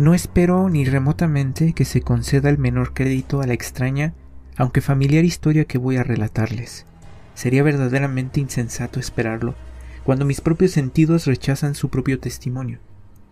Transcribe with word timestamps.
No 0.00 0.14
espero 0.14 0.70
ni 0.70 0.86
remotamente 0.86 1.74
que 1.74 1.84
se 1.84 2.00
conceda 2.00 2.48
el 2.48 2.56
menor 2.56 2.94
crédito 2.94 3.42
a 3.42 3.46
la 3.46 3.52
extraña, 3.52 4.14
aunque 4.56 4.80
familiar 4.80 5.26
historia 5.26 5.66
que 5.66 5.76
voy 5.76 5.98
a 5.98 6.02
relatarles. 6.02 6.86
Sería 7.34 7.62
verdaderamente 7.62 8.40
insensato 8.40 8.98
esperarlo, 8.98 9.56
cuando 10.02 10.24
mis 10.24 10.40
propios 10.40 10.70
sentidos 10.70 11.26
rechazan 11.26 11.74
su 11.74 11.90
propio 11.90 12.18
testimonio. 12.18 12.78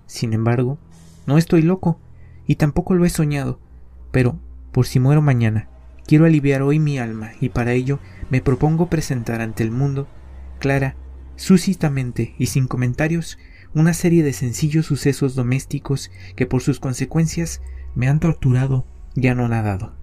Sin 0.04 0.34
embargo, 0.34 0.76
no 1.26 1.38
estoy 1.38 1.62
loco, 1.62 1.98
y 2.46 2.56
tampoco 2.56 2.92
lo 2.92 3.06
he 3.06 3.08
soñado, 3.08 3.58
pero, 4.10 4.38
por 4.70 4.86
si 4.86 5.00
muero 5.00 5.22
mañana, 5.22 5.70
quiero 6.06 6.26
aliviar 6.26 6.60
hoy 6.60 6.80
mi 6.80 6.98
alma, 6.98 7.30
y 7.40 7.48
para 7.48 7.72
ello 7.72 7.98
me 8.28 8.42
propongo 8.42 8.90
presentar 8.90 9.40
ante 9.40 9.62
el 9.62 9.70
mundo, 9.70 10.06
clara, 10.58 10.96
súcitamente 11.34 12.34
y 12.36 12.44
sin 12.44 12.66
comentarios, 12.66 13.38
una 13.74 13.92
serie 13.94 14.22
de 14.22 14.32
sencillos 14.32 14.86
sucesos 14.86 15.34
domésticos 15.34 16.10
que 16.36 16.46
por 16.46 16.62
sus 16.62 16.80
consecuencias 16.80 17.60
me 17.94 18.08
han 18.08 18.20
torturado 18.20 18.86
y 19.14 19.28
anonadado. 19.28 19.94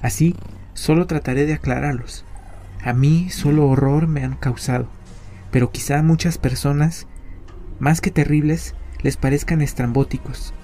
Así, 0.00 0.34
solo 0.74 1.06
trataré 1.06 1.46
de 1.46 1.54
aclararlos. 1.54 2.24
A 2.82 2.92
mí 2.92 3.28
solo 3.30 3.68
horror 3.68 4.06
me 4.06 4.24
han 4.24 4.36
causado, 4.36 4.88
pero 5.50 5.70
quizá 5.70 5.98
a 5.98 6.02
muchas 6.02 6.38
personas, 6.38 7.06
más 7.78 8.00
que 8.00 8.10
terribles, 8.10 8.74
les 9.02 9.16
parezcan 9.16 9.60
estrambóticos. 9.62 10.54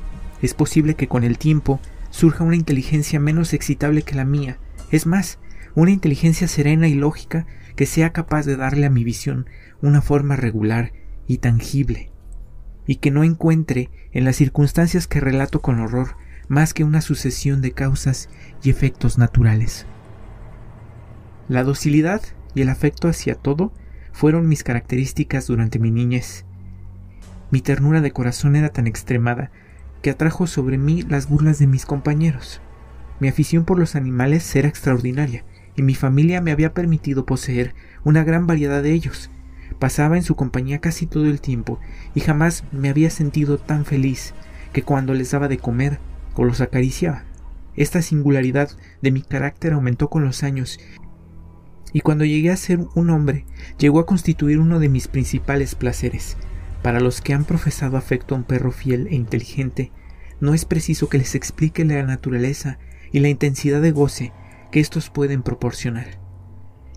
Es 0.42 0.54
posible 0.54 0.94
que 0.94 1.08
con 1.08 1.24
el 1.24 1.38
tiempo 1.38 1.80
surja 2.10 2.44
una 2.44 2.56
inteligencia 2.56 3.20
menos 3.20 3.52
excitable 3.52 4.02
que 4.02 4.14
la 4.14 4.24
mía, 4.24 4.58
es 4.90 5.06
más, 5.06 5.38
una 5.74 5.90
inteligencia 5.90 6.48
serena 6.48 6.88
y 6.88 6.94
lógica 6.94 7.46
que 7.74 7.84
sea 7.84 8.12
capaz 8.12 8.46
de 8.46 8.56
darle 8.56 8.86
a 8.86 8.90
mi 8.90 9.04
visión 9.04 9.46
una 9.82 10.00
forma 10.00 10.36
regular 10.36 10.92
y 11.26 11.38
tangible, 11.38 12.10
y 12.86 12.96
que 12.96 13.10
no 13.10 13.24
encuentre 13.24 13.90
en 14.12 14.24
las 14.24 14.36
circunstancias 14.36 15.06
que 15.06 15.20
relato 15.20 15.60
con 15.60 15.80
horror 15.80 16.16
más 16.48 16.74
que 16.74 16.84
una 16.84 17.00
sucesión 17.00 17.60
de 17.60 17.72
causas 17.72 18.28
y 18.62 18.70
efectos 18.70 19.18
naturales. 19.18 19.86
La 21.48 21.64
docilidad 21.64 22.22
y 22.54 22.62
el 22.62 22.68
afecto 22.68 23.08
hacia 23.08 23.34
todo 23.34 23.72
fueron 24.12 24.48
mis 24.48 24.64
características 24.64 25.46
durante 25.46 25.78
mi 25.78 25.90
niñez. 25.90 26.44
Mi 27.50 27.60
ternura 27.60 28.00
de 28.00 28.12
corazón 28.12 28.56
era 28.56 28.70
tan 28.70 28.86
extremada 28.86 29.50
que 30.02 30.10
atrajo 30.10 30.46
sobre 30.46 30.78
mí 30.78 31.02
las 31.02 31.28
burlas 31.28 31.58
de 31.58 31.66
mis 31.66 31.86
compañeros. 31.86 32.60
Mi 33.20 33.28
afición 33.28 33.64
por 33.64 33.78
los 33.78 33.96
animales 33.96 34.54
era 34.56 34.68
extraordinaria, 34.68 35.44
y 35.76 35.82
mi 35.82 35.94
familia 35.94 36.40
me 36.40 36.52
había 36.52 36.74
permitido 36.74 37.26
poseer 37.26 37.74
una 38.04 38.24
gran 38.24 38.46
variedad 38.46 38.82
de 38.82 38.92
ellos, 38.92 39.30
Pasaba 39.78 40.16
en 40.16 40.22
su 40.22 40.34
compañía 40.34 40.80
casi 40.80 41.06
todo 41.06 41.26
el 41.26 41.40
tiempo 41.40 41.78
y 42.14 42.20
jamás 42.20 42.64
me 42.72 42.88
había 42.88 43.10
sentido 43.10 43.58
tan 43.58 43.84
feliz 43.84 44.34
que 44.72 44.82
cuando 44.82 45.14
les 45.14 45.30
daba 45.30 45.48
de 45.48 45.58
comer 45.58 45.98
o 46.34 46.44
los 46.44 46.60
acariciaba. 46.60 47.24
Esta 47.76 48.00
singularidad 48.02 48.70
de 49.02 49.10
mi 49.10 49.22
carácter 49.22 49.74
aumentó 49.74 50.08
con 50.08 50.24
los 50.24 50.42
años 50.42 50.78
y 51.92 52.00
cuando 52.00 52.24
llegué 52.24 52.50
a 52.50 52.56
ser 52.56 52.80
un 52.94 53.10
hombre 53.10 53.46
llegó 53.78 54.00
a 54.00 54.06
constituir 54.06 54.58
uno 54.58 54.80
de 54.80 54.88
mis 54.88 55.08
principales 55.08 55.74
placeres. 55.74 56.36
Para 56.82 57.00
los 57.00 57.20
que 57.20 57.32
han 57.32 57.44
profesado 57.44 57.96
afecto 57.96 58.34
a 58.34 58.38
un 58.38 58.44
perro 58.44 58.70
fiel 58.70 59.06
e 59.08 59.14
inteligente, 59.14 59.92
no 60.40 60.52
es 60.52 60.64
preciso 60.64 61.08
que 61.08 61.18
les 61.18 61.34
explique 61.34 61.84
la 61.84 62.02
naturaleza 62.02 62.78
y 63.12 63.20
la 63.20 63.28
intensidad 63.28 63.80
de 63.80 63.92
goce 63.92 64.32
que 64.70 64.80
estos 64.80 65.10
pueden 65.10 65.42
proporcionar. 65.42 66.25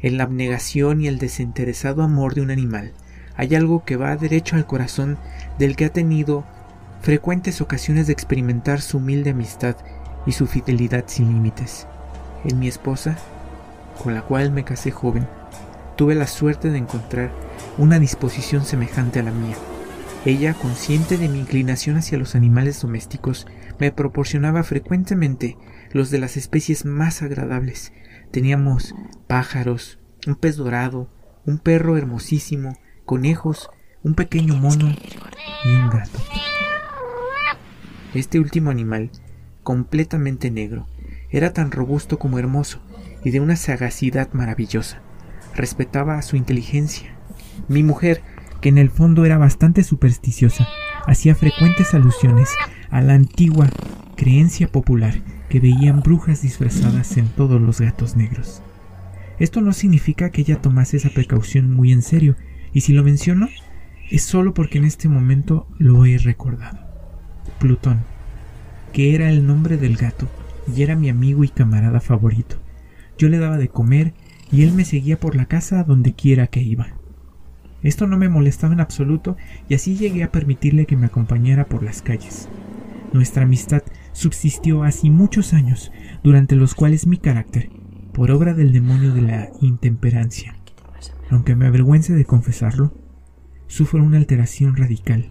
En 0.01 0.17
la 0.17 0.23
abnegación 0.23 1.01
y 1.01 1.07
el 1.07 1.19
desinteresado 1.19 2.03
amor 2.03 2.33
de 2.33 2.41
un 2.41 2.51
animal 2.51 2.93
hay 3.35 3.55
algo 3.55 3.83
que 3.83 3.97
va 3.97 4.15
derecho 4.15 4.55
al 4.55 4.65
corazón 4.65 5.17
del 5.57 5.75
que 5.75 5.85
ha 5.85 5.93
tenido 5.93 6.45
frecuentes 7.01 7.61
ocasiones 7.61 8.07
de 8.07 8.13
experimentar 8.13 8.81
su 8.81 8.97
humilde 8.97 9.31
amistad 9.31 9.75
y 10.25 10.31
su 10.31 10.47
fidelidad 10.47 11.05
sin 11.07 11.33
límites. 11.33 11.88
En 12.45 12.59
mi 12.59 12.67
esposa, 12.67 13.17
con 14.01 14.13
la 14.13 14.21
cual 14.21 14.51
me 14.51 14.63
casé 14.63 14.91
joven, 14.91 15.27
tuve 15.97 16.15
la 16.15 16.27
suerte 16.27 16.69
de 16.69 16.77
encontrar 16.77 17.31
una 17.77 17.99
disposición 17.99 18.63
semejante 18.65 19.19
a 19.19 19.23
la 19.23 19.31
mía. 19.31 19.55
Ella, 20.25 20.53
consciente 20.53 21.17
de 21.17 21.29
mi 21.29 21.39
inclinación 21.39 21.97
hacia 21.97 22.17
los 22.17 22.35
animales 22.35 22.81
domésticos, 22.81 23.47
me 23.79 23.91
proporcionaba 23.91 24.63
frecuentemente 24.63 25.57
los 25.91 26.09
de 26.09 26.19
las 26.19 26.38
especies 26.38 26.85
más 26.85 27.21
agradables 27.21 27.93
Teníamos 28.31 28.94
pájaros, 29.25 29.97
un 30.28 30.35
pez 30.35 30.56
dorado, 30.56 31.09
un 31.47 31.57
perro 31.57 31.97
hermosísimo, 31.97 32.78
conejos, 33.03 33.72
un 34.03 34.13
pequeño 34.13 34.56
mono 34.56 34.94
y 35.66 35.69
un 35.69 35.90
gato. 35.90 36.19
Este 38.13 38.39
último 38.39 38.69
animal, 38.69 39.09
completamente 39.63 40.51
negro, 40.51 40.88
era 41.31 41.53
tan 41.53 41.72
robusto 41.72 42.19
como 42.19 42.38
hermoso 42.38 42.79
y 43.23 43.31
de 43.31 43.39
una 43.39 43.56
sagacidad 43.56 44.31
maravillosa. 44.34 45.01
Respetaba 45.56 46.19
a 46.19 46.22
su 46.22 46.35
inteligencia. 46.35 47.16
Mi 47.68 47.81
mujer, 47.81 48.22
que 48.62 48.69
en 48.69 48.78
el 48.78 48.91
fondo 48.91 49.25
era 49.25 49.39
bastante 49.39 49.84
supersticiosa, 49.84 50.68
hacía 51.07 51.34
frecuentes 51.34 51.95
alusiones 51.95 52.50
a 52.91 53.01
la 53.01 53.16
antigua 53.16 53.69
creencia 54.16 54.68
popular 54.68 55.16
que 55.49 55.59
veían 55.59 56.01
brujas 56.01 56.41
disfrazadas 56.41 57.17
en 57.17 57.27
todos 57.27 57.59
los 57.59 57.81
gatos 57.81 58.15
negros. 58.15 58.61
Esto 59.39 59.61
no 59.61 59.73
significa 59.73 60.29
que 60.29 60.41
ella 60.41 60.61
tomase 60.61 60.97
esa 60.97 61.09
precaución 61.09 61.73
muy 61.73 61.91
en 61.91 62.01
serio, 62.01 62.35
y 62.73 62.81
si 62.81 62.93
lo 62.93 63.03
menciono, 63.03 63.47
es 64.09 64.23
solo 64.23 64.53
porque 64.53 64.77
en 64.77 64.85
este 64.85 65.09
momento 65.09 65.67
lo 65.77 66.05
he 66.05 66.17
recordado. 66.17 66.79
Plutón, 67.59 67.99
que 68.93 69.15
era 69.15 69.29
el 69.29 69.45
nombre 69.45 69.77
del 69.77 69.97
gato, 69.97 70.27
y 70.75 70.83
era 70.83 70.95
mi 70.95 71.09
amigo 71.09 71.43
y 71.43 71.49
camarada 71.49 71.99
favorito. 71.99 72.57
Yo 73.17 73.29
le 73.29 73.39
daba 73.39 73.57
de 73.57 73.69
comer 73.69 74.13
y 74.51 74.63
él 74.63 74.73
me 74.73 74.85
seguía 74.85 75.19
por 75.19 75.35
la 75.35 75.45
casa 75.45 75.83
donde 75.83 76.13
quiera 76.13 76.47
que 76.47 76.61
iba. 76.61 76.88
Esto 77.81 78.07
no 78.07 78.17
me 78.17 78.29
molestaba 78.29 78.73
en 78.73 78.81
absoluto 78.81 79.38
y 79.69 79.73
así 79.73 79.95
llegué 79.95 80.23
a 80.23 80.31
permitirle 80.31 80.85
que 80.85 80.97
me 80.97 81.05
acompañara 81.05 81.65
por 81.65 81.83
las 81.83 82.01
calles. 82.01 82.49
Nuestra 83.13 83.43
amistad 83.43 83.83
subsistió 84.11 84.83
así 84.83 85.09
muchos 85.09 85.53
años, 85.53 85.91
durante 86.23 86.55
los 86.55 86.75
cuales 86.75 87.07
mi 87.07 87.17
carácter, 87.17 87.69
por 88.13 88.31
obra 88.31 88.53
del 88.53 88.71
demonio 88.71 89.13
de 89.13 89.21
la 89.21 89.49
intemperancia, 89.61 90.55
aunque 91.29 91.55
me 91.55 91.67
avergüence 91.67 92.13
de 92.13 92.25
confesarlo, 92.25 92.93
sufrió 93.67 94.03
una 94.03 94.17
alteración 94.17 94.75
radical. 94.75 95.29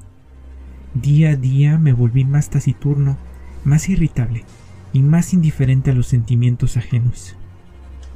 Día 0.94 1.30
a 1.30 1.36
día 1.36 1.78
me 1.78 1.92
volví 1.92 2.24
más 2.24 2.50
taciturno, 2.50 3.18
más 3.64 3.88
irritable 3.88 4.44
y 4.92 5.02
más 5.02 5.34
indiferente 5.34 5.90
a 5.90 5.94
los 5.94 6.06
sentimientos 6.06 6.76
ajenos. 6.76 7.36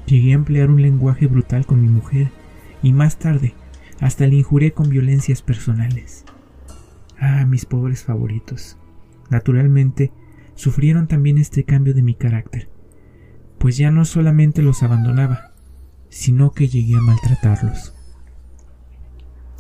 Llegué 0.06 0.32
a 0.32 0.36
emplear 0.36 0.70
un 0.70 0.82
lenguaje 0.82 1.26
brutal 1.26 1.66
con 1.66 1.82
mi 1.82 1.88
mujer 1.88 2.30
y 2.82 2.92
más 2.92 3.18
tarde 3.18 3.54
hasta 4.00 4.26
le 4.26 4.36
injuré 4.36 4.72
con 4.72 4.88
violencias 4.88 5.42
personales. 5.42 6.24
Ah, 7.18 7.44
mis 7.46 7.66
pobres 7.66 8.02
favoritos. 8.02 8.76
Naturalmente, 9.30 10.10
sufrieron 10.54 11.08
también 11.08 11.38
este 11.38 11.64
cambio 11.64 11.94
de 11.94 12.02
mi 12.02 12.14
carácter, 12.14 12.68
pues 13.58 13.76
ya 13.76 13.90
no 13.90 14.04
solamente 14.04 14.62
los 14.62 14.82
abandonaba, 14.82 15.52
sino 16.08 16.52
que 16.52 16.68
llegué 16.68 16.96
a 16.96 17.00
maltratarlos. 17.00 17.94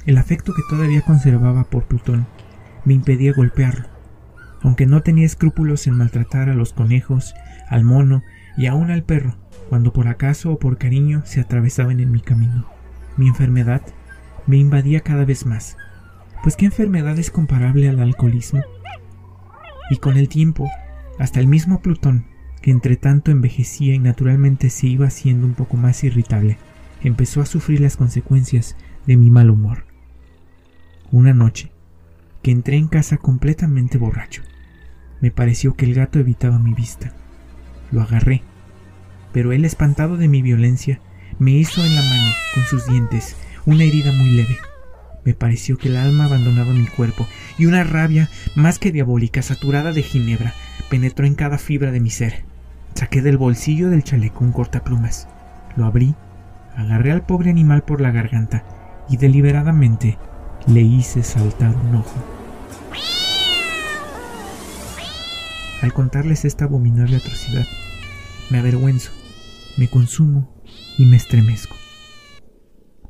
El 0.04 0.18
afecto 0.18 0.52
que 0.54 0.62
todavía 0.68 1.02
conservaba 1.02 1.64
por 1.64 1.84
Plutón 1.84 2.26
me 2.84 2.94
impedía 2.94 3.32
golpearlo, 3.32 3.86
aunque 4.60 4.86
no 4.86 5.02
tenía 5.02 5.24
escrúpulos 5.24 5.86
en 5.86 5.96
maltratar 5.96 6.48
a 6.48 6.54
los 6.54 6.72
conejos, 6.72 7.34
al 7.68 7.84
mono 7.84 8.22
y 8.56 8.66
aún 8.66 8.90
al 8.90 9.04
perro, 9.04 9.36
cuando 9.68 9.92
por 9.92 10.08
acaso 10.08 10.52
o 10.52 10.58
por 10.58 10.78
cariño 10.78 11.22
se 11.24 11.40
atravesaban 11.40 12.00
en 12.00 12.10
mi 12.10 12.20
camino. 12.20 12.68
Mi 13.16 13.28
enfermedad 13.28 13.82
me 14.46 14.56
invadía 14.56 15.00
cada 15.00 15.24
vez 15.24 15.46
más, 15.46 15.76
pues 16.42 16.56
¿qué 16.56 16.66
enfermedad 16.66 17.18
es 17.18 17.30
comparable 17.30 17.88
al 17.88 18.00
alcoholismo? 18.00 18.62
Y 19.90 19.98
con 19.98 20.16
el 20.16 20.28
tiempo 20.28 20.68
hasta 21.18 21.40
el 21.40 21.46
mismo 21.46 21.80
Plutón, 21.80 22.26
que 22.60 22.70
entre 22.70 22.96
tanto 22.96 23.30
envejecía 23.30 23.94
y 23.94 23.98
naturalmente 23.98 24.70
se 24.70 24.86
iba 24.86 25.06
haciendo 25.06 25.46
un 25.46 25.54
poco 25.54 25.76
más 25.76 26.04
irritable, 26.04 26.58
empezó 27.02 27.40
a 27.40 27.46
sufrir 27.46 27.80
las 27.80 27.96
consecuencias 27.96 28.76
de 29.06 29.16
mi 29.16 29.30
mal 29.30 29.50
humor. 29.50 29.84
Una 31.10 31.34
noche, 31.34 31.72
que 32.42 32.50
entré 32.50 32.76
en 32.76 32.88
casa 32.88 33.18
completamente 33.18 33.98
borracho, 33.98 34.42
me 35.20 35.30
pareció 35.30 35.74
que 35.74 35.84
el 35.84 35.94
gato 35.94 36.18
evitaba 36.18 36.58
mi 36.58 36.74
vista. 36.74 37.12
Lo 37.90 38.02
agarré, 38.02 38.42
pero 39.32 39.52
él, 39.52 39.64
espantado 39.64 40.16
de 40.16 40.28
mi 40.28 40.42
violencia, 40.42 41.00
me 41.38 41.52
hizo 41.52 41.84
en 41.84 41.94
la 41.94 42.02
mano, 42.02 42.30
con 42.54 42.64
sus 42.64 42.86
dientes, 42.86 43.36
una 43.66 43.84
herida 43.84 44.12
muy 44.12 44.30
leve. 44.30 44.56
Me 45.24 45.34
pareció 45.34 45.78
que 45.78 45.88
el 45.88 45.96
alma 45.96 46.24
abandonaba 46.24 46.72
mi 46.72 46.86
cuerpo 46.86 47.26
y 47.58 47.66
una 47.66 47.84
rabia 47.84 48.28
más 48.54 48.78
que 48.78 48.92
diabólica, 48.92 49.42
saturada 49.42 49.92
de 49.92 50.02
ginebra, 50.02 50.54
penetró 50.90 51.26
en 51.26 51.34
cada 51.34 51.58
fibra 51.58 51.92
de 51.92 52.00
mi 52.00 52.10
ser. 52.10 52.44
Saqué 52.94 53.22
del 53.22 53.38
bolsillo 53.38 53.88
del 53.88 54.04
chaleco 54.04 54.44
un 54.44 54.52
cortaplumas, 54.52 55.28
lo 55.76 55.84
abrí, 55.86 56.14
agarré 56.76 57.12
al 57.12 57.24
pobre 57.24 57.50
animal 57.50 57.82
por 57.84 58.00
la 58.00 58.10
garganta 58.10 58.64
y 59.08 59.16
deliberadamente 59.16 60.18
le 60.66 60.80
hice 60.80 61.22
saltar 61.22 61.74
un 61.76 61.96
ojo. 61.96 62.42
al 65.82 65.92
contarles 65.92 66.44
esta 66.44 66.64
abominable 66.64 67.16
atrocidad. 67.16 67.66
Me 68.50 68.58
avergüenzo, 68.58 69.10
me 69.76 69.88
consumo 69.88 70.62
y 70.96 71.06
me 71.06 71.16
estremezco. 71.16 71.76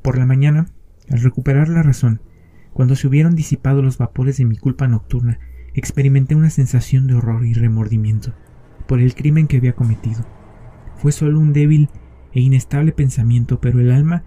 Por 0.03 0.19
la 0.19 0.27
mañana, 0.27 0.67
al 1.13 1.21
recuperar 1.21 1.69
la 1.69 1.83
razón, 1.83 2.21
cuando 2.73 2.97
se 2.97 3.07
hubieron 3.07 3.35
disipado 3.35 3.83
los 3.83 3.99
vapores 3.99 4.39
de 4.39 4.45
mi 4.45 4.57
culpa 4.57 4.89
nocturna, 4.89 5.39
experimenté 5.75 6.35
una 6.35 6.51
sensación 6.51 7.07
de 7.07 7.15
horror 7.15 7.45
y 7.45 7.55
remordimiento 7.55 8.35
por 8.87 9.01
el 9.01 9.15
crimen 9.15 9.47
que 9.47 9.59
había 9.59 9.75
cometido. 9.75 10.25
Fue 10.97 11.13
solo 11.13 11.39
un 11.39 11.53
débil 11.53 11.89
e 12.33 12.41
inestable 12.41 12.93
pensamiento, 12.93 13.61
pero 13.61 13.81
el 13.81 13.91
alma 13.91 14.25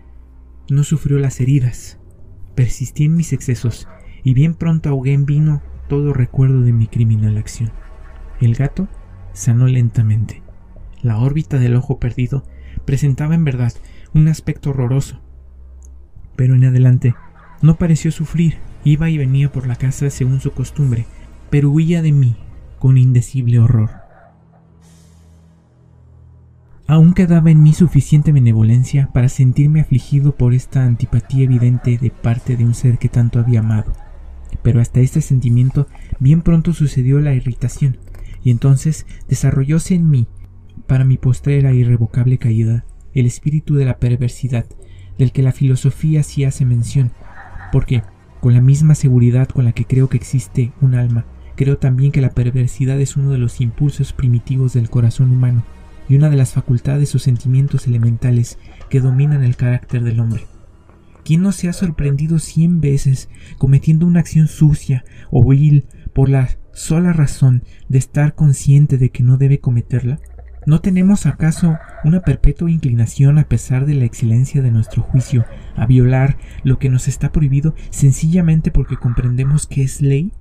no 0.70 0.84
sufrió 0.84 1.20
las 1.20 1.40
heridas. 1.40 2.00
Persistí 2.56 3.06
en 3.06 3.16
mis 3.16 3.34
excesos 3.34 3.88
y 4.24 4.34
bien 4.34 4.56
pronto 4.56 4.90
ahogué 4.90 5.14
en 5.14 5.26
vino 5.26 5.62
todo 5.88 6.14
recuerdo 6.14 6.62
de 6.62 6.74
mi 6.74 6.88
criminal 6.88 7.38
acción. 7.38 7.72
El 8.40 8.56
gato 8.56 8.88
sanó 9.34 9.68
lentamente. 9.68 10.42
La 11.02 11.18
órbita 11.18 11.60
del 11.60 11.76
ojo 11.76 12.00
perdido 12.00 12.44
presentaba 12.86 13.36
en 13.36 13.44
verdad 13.44 13.74
un 14.14 14.28
aspecto 14.28 14.72
horroroso. 14.72 15.22
Pero 16.36 16.56
en 16.56 16.66
adelante 16.66 17.16
no 17.62 17.78
pareció 17.78 18.12
sufrir, 18.12 18.56
iba 18.84 19.10
y 19.10 19.18
venía 19.18 19.52
por 19.52 19.68
la 19.68 19.76
casa 19.76 20.10
según 20.10 20.42
su 20.42 20.52
costumbre, 20.52 21.06
pero 21.50 21.70
huía 21.70 22.02
de 22.02 22.12
mí 22.12 22.36
con 22.80 22.98
indecible 22.98 23.60
horror. 23.60 24.06
Aún 26.88 27.14
quedaba 27.14 27.50
en 27.50 27.64
mí 27.64 27.74
suficiente 27.74 28.32
benevolencia 28.32 29.10
para 29.12 29.28
sentirme 29.28 29.82
afligido 29.82 30.36
por 30.36 30.54
esta 30.54 30.86
antipatía 30.86 31.46
evidente 31.46 31.98
de 31.98 32.12
parte 32.12 32.56
de 32.58 32.64
un 32.64 32.76
ser 32.76 33.00
que 33.00 33.10
tanto 33.10 33.40
había 33.40 33.62
amado. 33.62 33.94
Pero 34.62 34.80
hasta 34.80 35.00
este 35.00 35.22
sentimiento 35.22 35.88
bien 36.20 36.44
pronto 36.44 36.74
sucedió 36.74 37.20
la 37.20 37.34
irritación, 37.34 37.98
y 38.44 38.52
entonces 38.52 39.08
desarrollóse 39.28 39.96
en 39.96 40.10
mí, 40.12 40.28
para 40.86 41.06
mi 41.06 41.18
postrera 41.18 41.72
e 41.72 41.76
irrevocable 41.76 42.38
caída, 42.38 42.86
el 43.16 43.26
espíritu 43.26 43.76
de 43.76 43.86
la 43.86 43.98
perversidad, 43.98 44.66
del 45.18 45.32
que 45.32 45.44
la 45.44 45.52
filosofía 45.52 46.24
sí 46.24 46.44
hace 46.44 46.66
mención, 46.66 47.12
porque, 47.72 48.04
con 48.42 48.54
la 48.54 48.62
misma 48.62 48.96
seguridad 48.96 49.48
con 49.48 49.66
la 49.66 49.72
que 49.72 49.86
creo 49.86 50.10
que 50.10 50.18
existe 50.18 50.72
un 50.82 50.96
alma, 50.96 51.26
creo 51.56 51.78
también 51.78 52.12
que 52.12 52.22
la 52.22 52.32
perversidad 52.32 53.00
es 53.00 53.18
uno 53.18 53.32
de 53.32 53.38
los 53.38 53.62
impulsos 53.62 54.14
primitivos 54.14 54.74
del 54.74 54.90
corazón 54.90 55.32
humano, 55.32 55.64
y 56.08 56.16
una 56.16 56.30
de 56.30 56.36
las 56.36 56.54
facultades 56.54 57.16
o 57.16 57.20
sentimientos 57.20 57.88
elementales 57.88 58.60
que 58.90 59.00
dominan 59.00 59.44
el 59.44 59.56
carácter 59.56 60.04
del 60.04 60.20
hombre. 60.20 60.46
¿Quién 61.24 61.42
no 61.42 61.52
se 61.52 61.68
ha 61.68 61.74
sorprendido 61.74 62.38
cien 62.38 62.82
veces 62.82 63.30
cometiendo 63.58 64.06
una 64.06 64.20
acción 64.20 64.48
sucia 64.48 65.04
o 65.32 65.44
vil 65.44 65.86
por 66.14 66.30
la 66.30 66.50
sola 66.72 67.14
razón 67.14 67.64
de 67.90 67.98
estar 67.98 68.36
consciente 68.36 69.00
de 69.00 69.10
que 69.10 69.24
no 69.24 69.38
debe 69.38 69.60
cometerla? 69.60 70.20
¿No 70.66 70.82
tenemos 70.82 71.26
acaso 71.26 71.78
una 72.04 72.22
perpetua 72.22 72.72
inclinación, 72.72 73.38
a 73.38 73.48
pesar 73.48 73.86
de 73.86 73.94
la 73.94 74.06
excelencia 74.06 74.62
de 74.62 74.72
nuestro 74.72 75.04
juicio, 75.04 75.46
a 75.76 75.86
violar 75.86 76.38
lo 76.64 76.80
que 76.80 76.90
nos 76.90 77.08
está 77.08 77.32
prohibido 77.32 77.76
sencillamente 77.92 78.72
porque 78.72 78.98
comprendemos 78.98 79.68
que 79.68 79.84
es 79.84 80.02
ley? 80.02 80.32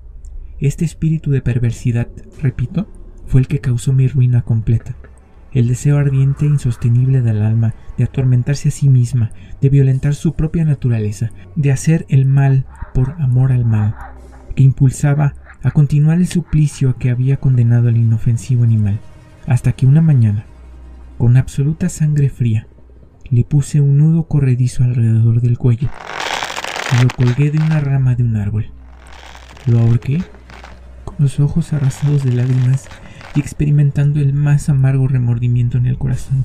Este 0.61 0.85
espíritu 0.85 1.31
de 1.31 1.43
perversidad, 1.43 2.09
repito, 2.41 2.89
fue 3.27 3.41
el 3.41 3.49
que 3.49 3.61
causó 3.61 3.93
mi 3.93 4.09
ruina 4.09 4.43
completa 4.43 4.97
el 5.55 5.69
deseo 5.69 5.99
ardiente 5.99 6.45
e 6.45 6.49
insostenible 6.49 7.23
del 7.23 7.41
alma 7.41 7.75
de 7.97 8.05
atormentarse 8.05 8.69
a 8.69 8.73
sí 8.73 8.89
misma, 8.89 9.31
de 9.61 9.69
violentar 9.69 10.15
su 10.15 10.35
propia 10.35 10.65
naturaleza, 10.65 11.31
de 11.55 11.71
hacer 11.71 12.05
el 12.09 12.27
mal 12.27 12.67
por 12.93 13.13
amor 13.21 13.53
al 13.53 13.65
mal, 13.65 13.95
que 14.57 14.65
impulsaba 14.65 15.35
a 15.63 15.71
continuar 15.71 16.19
el 16.19 16.27
suplicio 16.27 16.91
a 16.91 16.99
que 16.99 17.09
había 17.09 17.37
condenado 17.37 17.89
al 17.89 17.97
inofensivo 17.97 18.65
animal, 18.65 18.99
hasta 19.47 19.73
que 19.73 19.87
una 19.87 20.01
mañana, 20.01 20.47
con 21.19 21.37
absoluta 21.37 21.89
sangre 21.89 22.29
fría, 22.29 22.67
le 23.31 23.45
puse 23.45 23.81
un 23.81 23.99
nudo 23.99 24.25
corredizo 24.25 24.85
alrededor 24.85 25.41
del 25.41 25.59
cuello 25.59 25.89
y 26.93 27.03
lo 27.03 27.09
colgué 27.09 27.51
de 27.51 27.59
una 27.59 27.81
rama 27.81 28.15
de 28.15 28.23
un 28.23 28.37
árbol. 28.37 28.67
Lo 29.67 29.81
ahorqué, 29.81 30.23
con 31.05 31.17
los 31.19 31.41
ojos 31.41 31.73
arrasados 31.73 32.23
de 32.23 32.33
lágrimas 32.33 32.87
y 33.35 33.41
experimentando 33.41 34.21
el 34.21 34.33
más 34.33 34.69
amargo 34.69 35.09
remordimiento 35.09 35.79
en 35.79 35.87
el 35.87 35.99
corazón. 35.99 36.45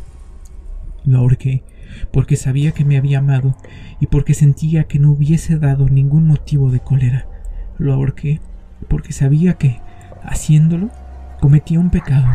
Lo 1.05 1.19
ahorqué 1.19 1.63
porque 2.11 2.35
sabía 2.35 2.71
que 2.71 2.85
me 2.85 2.97
había 2.97 3.19
amado 3.19 3.55
y 3.99 4.07
porque 4.07 4.33
sentía 4.33 4.85
que 4.85 4.99
no 4.99 5.11
hubiese 5.11 5.57
dado 5.57 5.87
ningún 5.89 6.27
motivo 6.27 6.71
de 6.71 6.79
cólera. 6.79 7.27
Lo 7.77 7.93
ahorqué 7.93 8.39
porque 8.87 9.13
sabía 9.13 9.55
que, 9.55 9.79
haciéndolo, 10.23 10.89
cometía 11.39 11.79
un 11.79 11.89
pecado, 11.89 12.27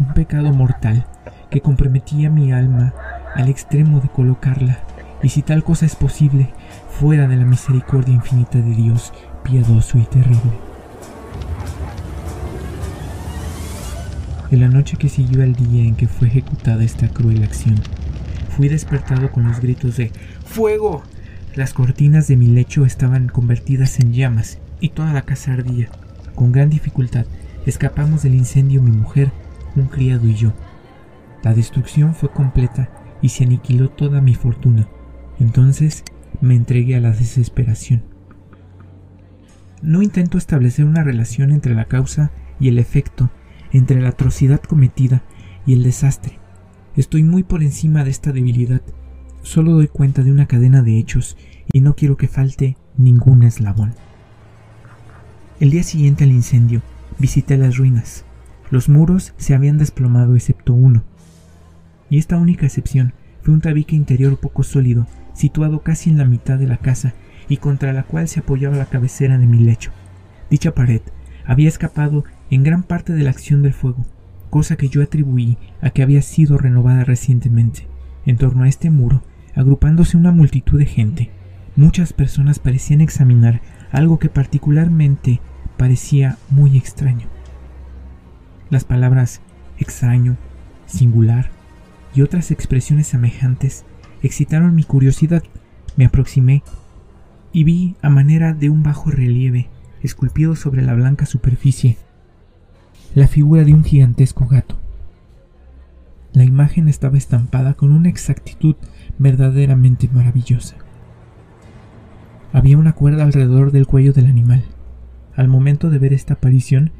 un 0.00 0.14
pecado 0.14 0.52
mortal, 0.52 1.06
que 1.50 1.60
comprometía 1.60 2.30
mi 2.30 2.52
alma 2.52 2.94
al 3.34 3.48
extremo 3.48 4.00
de 4.00 4.08
colocarla, 4.08 4.80
y 5.22 5.28
si 5.28 5.42
tal 5.42 5.62
cosa 5.62 5.86
es 5.86 5.94
posible, 5.94 6.48
fuera 6.90 7.28
de 7.28 7.36
la 7.36 7.44
misericordia 7.44 8.14
infinita 8.14 8.58
de 8.58 8.74
Dios, 8.74 9.12
piadoso 9.44 9.98
y 9.98 10.04
terrible. 10.04 10.52
En 14.50 14.60
la 14.60 14.68
noche 14.68 14.96
que 14.96 15.08
siguió 15.08 15.44
al 15.44 15.54
día 15.54 15.84
en 15.84 15.94
que 15.94 16.08
fue 16.08 16.26
ejecutada 16.26 16.82
esta 16.82 17.08
cruel 17.08 17.44
acción, 17.44 17.76
fui 18.56 18.68
despertado 18.68 19.30
con 19.30 19.46
los 19.46 19.60
gritos 19.60 19.96
de 19.96 20.10
¡Fuego! 20.44 21.02
Las 21.54 21.72
cortinas 21.72 22.26
de 22.26 22.36
mi 22.36 22.46
lecho 22.46 22.84
estaban 22.84 23.28
convertidas 23.28 24.00
en 24.00 24.12
llamas 24.12 24.58
y 24.80 24.90
toda 24.90 25.12
la 25.12 25.22
casa 25.22 25.52
ardía. 25.52 25.88
Con 26.34 26.52
gran 26.52 26.70
dificultad 26.70 27.26
escapamos 27.66 28.22
del 28.22 28.34
incendio 28.34 28.82
mi 28.82 28.90
mujer, 28.90 29.30
un 29.76 29.86
criado 29.86 30.26
y 30.26 30.34
yo. 30.34 30.52
La 31.42 31.54
destrucción 31.54 32.14
fue 32.14 32.30
completa 32.30 32.90
y 33.22 33.30
se 33.30 33.44
aniquiló 33.44 33.90
toda 33.90 34.20
mi 34.20 34.34
fortuna. 34.34 34.88
Entonces 35.38 36.04
me 36.40 36.54
entregué 36.54 36.96
a 36.96 37.00
la 37.00 37.10
desesperación. 37.10 38.02
No 39.82 40.02
intento 40.02 40.36
establecer 40.36 40.84
una 40.84 41.02
relación 41.02 41.50
entre 41.50 41.74
la 41.74 41.86
causa 41.86 42.30
y 42.58 42.68
el 42.68 42.78
efecto 42.78 43.30
entre 43.72 44.00
la 44.00 44.10
atrocidad 44.10 44.60
cometida 44.60 45.22
y 45.66 45.72
el 45.74 45.82
desastre. 45.82 46.38
Estoy 46.96 47.22
muy 47.22 47.42
por 47.42 47.62
encima 47.62 48.04
de 48.04 48.10
esta 48.10 48.32
debilidad. 48.32 48.82
Solo 49.42 49.72
doy 49.72 49.88
cuenta 49.88 50.22
de 50.22 50.32
una 50.32 50.46
cadena 50.46 50.82
de 50.82 50.98
hechos 50.98 51.36
y 51.72 51.80
no 51.80 51.94
quiero 51.94 52.16
que 52.16 52.28
falte 52.28 52.76
ningún 52.96 53.42
eslabón. 53.42 53.94
El 55.60 55.70
día 55.70 55.82
siguiente 55.82 56.24
al 56.24 56.32
incendio, 56.32 56.82
visité 57.18 57.56
las 57.56 57.76
ruinas. 57.76 58.24
Los 58.70 58.88
muros 58.88 59.34
se 59.36 59.54
habían 59.54 59.78
desplomado 59.78 60.36
excepto 60.36 60.72
uno. 60.72 61.02
Y 62.08 62.18
esta 62.18 62.36
única 62.36 62.66
excepción 62.66 63.14
fue 63.42 63.54
un 63.54 63.60
tabique 63.60 63.96
interior 63.96 64.38
poco 64.38 64.62
sólido, 64.62 65.06
situado 65.34 65.80
casi 65.80 66.10
en 66.10 66.18
la 66.18 66.24
mitad 66.24 66.58
de 66.58 66.66
la 66.66 66.76
casa 66.76 67.14
y 67.48 67.56
contra 67.56 67.92
la 67.92 68.04
cual 68.04 68.28
se 68.28 68.40
apoyaba 68.40 68.76
la 68.76 68.86
cabecera 68.86 69.38
de 69.38 69.46
mi 69.46 69.58
lecho. 69.58 69.90
Dicha 70.50 70.74
pared 70.74 71.00
había 71.44 71.68
escapado 71.68 72.24
en 72.50 72.62
gran 72.62 72.82
parte 72.82 73.12
de 73.12 73.24
la 73.24 73.30
acción 73.30 73.62
del 73.62 73.72
fuego, 73.72 74.06
cosa 74.50 74.76
que 74.76 74.88
yo 74.88 75.02
atribuí 75.02 75.58
a 75.80 75.90
que 75.90 76.02
había 76.02 76.22
sido 76.22 76.58
renovada 76.58 77.04
recientemente. 77.04 77.88
En 78.26 78.36
torno 78.36 78.64
a 78.64 78.68
este 78.68 78.90
muro, 78.90 79.22
agrupándose 79.54 80.16
una 80.16 80.30
multitud 80.30 80.78
de 80.78 80.86
gente, 80.86 81.30
muchas 81.74 82.12
personas 82.12 82.58
parecían 82.58 83.00
examinar 83.00 83.62
algo 83.90 84.18
que 84.18 84.28
particularmente 84.28 85.40
parecía 85.76 86.36
muy 86.50 86.76
extraño. 86.76 87.26
Las 88.70 88.84
palabras 88.84 89.40
extraño, 89.78 90.36
singular 90.86 91.50
y 92.14 92.22
otras 92.22 92.52
expresiones 92.52 93.08
semejantes 93.08 93.84
excitaron 94.22 94.76
mi 94.76 94.84
curiosidad. 94.84 95.42
Me 95.96 96.04
aproximé 96.04 96.62
y 97.52 97.64
vi 97.64 97.96
a 98.00 98.10
manera 98.10 98.54
de 98.54 98.70
un 98.70 98.84
bajo 98.84 99.10
relieve, 99.10 99.68
esculpido 100.02 100.54
sobre 100.54 100.82
la 100.82 100.94
blanca 100.94 101.26
superficie, 101.26 101.98
la 103.14 103.26
figura 103.26 103.64
de 103.64 103.74
un 103.74 103.82
gigantesco 103.82 104.46
gato. 104.46 104.78
La 106.32 106.44
imagen 106.44 106.88
estaba 106.88 107.18
estampada 107.18 107.74
con 107.74 107.90
una 107.90 108.08
exactitud 108.08 108.76
verdaderamente 109.18 110.08
maravillosa. 110.12 110.76
Había 112.52 112.78
una 112.78 112.92
cuerda 112.92 113.24
alrededor 113.24 113.72
del 113.72 113.88
cuello 113.88 114.12
del 114.12 114.26
animal. 114.26 114.64
Al 115.34 115.48
momento 115.48 115.90
de 115.90 115.98
ver 115.98 116.12
esta 116.12 116.34
aparición, 116.34 116.92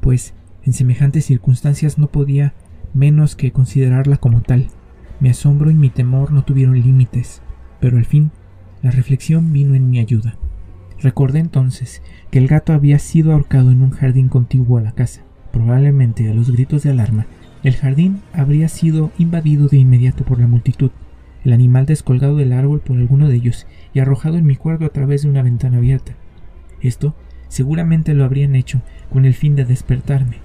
pues 0.00 0.34
en 0.64 0.72
semejantes 0.72 1.26
circunstancias 1.26 1.98
no 1.98 2.08
podía 2.08 2.54
menos 2.94 3.36
que 3.36 3.52
considerarla 3.52 4.16
como 4.16 4.42
tal. 4.42 4.68
Mi 5.20 5.28
asombro 5.28 5.70
y 5.70 5.74
mi 5.74 5.90
temor 5.90 6.32
no 6.32 6.44
tuvieron 6.44 6.80
límites, 6.80 7.42
pero 7.80 7.98
al 7.98 8.04
fin 8.04 8.30
la 8.82 8.90
reflexión 8.90 9.52
vino 9.52 9.74
en 9.74 9.90
mi 9.90 9.98
ayuda. 9.98 10.36
Recordé 11.00 11.40
entonces 11.40 12.02
que 12.30 12.38
el 12.38 12.48
gato 12.48 12.72
había 12.72 12.98
sido 12.98 13.32
ahorcado 13.32 13.70
en 13.70 13.82
un 13.82 13.90
jardín 13.90 14.28
contiguo 14.28 14.78
a 14.78 14.82
la 14.82 14.92
casa. 14.92 15.22
Probablemente 15.52 16.28
a 16.30 16.34
los 16.34 16.50
gritos 16.50 16.82
de 16.82 16.90
alarma, 16.90 17.26
el 17.62 17.76
jardín 17.76 18.20
habría 18.32 18.68
sido 18.68 19.10
invadido 19.18 19.68
de 19.68 19.78
inmediato 19.78 20.24
por 20.24 20.40
la 20.40 20.46
multitud, 20.46 20.90
el 21.44 21.52
animal 21.52 21.86
descolgado 21.86 22.36
del 22.36 22.52
árbol 22.52 22.80
por 22.80 22.96
alguno 22.96 23.28
de 23.28 23.36
ellos 23.36 23.66
y 23.92 24.00
arrojado 24.00 24.36
en 24.36 24.46
mi 24.46 24.56
cuarto 24.56 24.84
a 24.84 24.90
través 24.90 25.22
de 25.22 25.28
una 25.28 25.42
ventana 25.42 25.78
abierta. 25.78 26.14
Esto 26.80 27.14
seguramente 27.48 28.14
lo 28.14 28.24
habrían 28.24 28.54
hecho 28.54 28.82
con 29.10 29.24
el 29.24 29.34
fin 29.34 29.56
de 29.56 29.64
despertarme. 29.64 30.43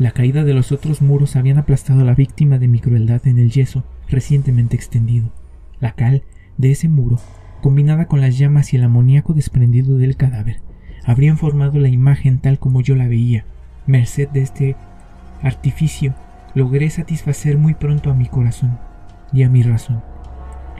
La 0.00 0.10
caída 0.10 0.42
de 0.42 0.54
los 0.54 0.72
otros 0.72 1.02
muros 1.02 1.36
habían 1.36 1.58
aplastado 1.58 2.00
a 2.00 2.04
la 2.04 2.16
víctima 2.16 2.58
de 2.58 2.66
mi 2.66 2.80
crueldad 2.80 3.24
en 3.28 3.38
el 3.38 3.52
yeso 3.52 3.84
recientemente 4.08 4.74
extendido. 4.74 5.30
La 5.78 5.92
cal 5.92 6.24
de 6.58 6.72
ese 6.72 6.88
muro, 6.88 7.20
combinada 7.62 8.06
con 8.06 8.20
las 8.20 8.36
llamas 8.36 8.72
y 8.72 8.76
el 8.76 8.82
amoníaco 8.82 9.34
desprendido 9.34 9.96
del 9.96 10.16
cadáver, 10.16 10.60
habrían 11.04 11.38
formado 11.38 11.78
la 11.78 11.88
imagen 11.88 12.38
tal 12.38 12.58
como 12.58 12.80
yo 12.80 12.96
la 12.96 13.06
veía. 13.06 13.44
Merced 13.86 14.28
de 14.30 14.42
este 14.42 14.76
artificio, 15.42 16.14
logré 16.54 16.90
satisfacer 16.90 17.56
muy 17.56 17.74
pronto 17.74 18.10
a 18.10 18.14
mi 18.14 18.26
corazón 18.26 18.78
y 19.32 19.44
a 19.44 19.48
mi 19.48 19.62
razón, 19.62 20.02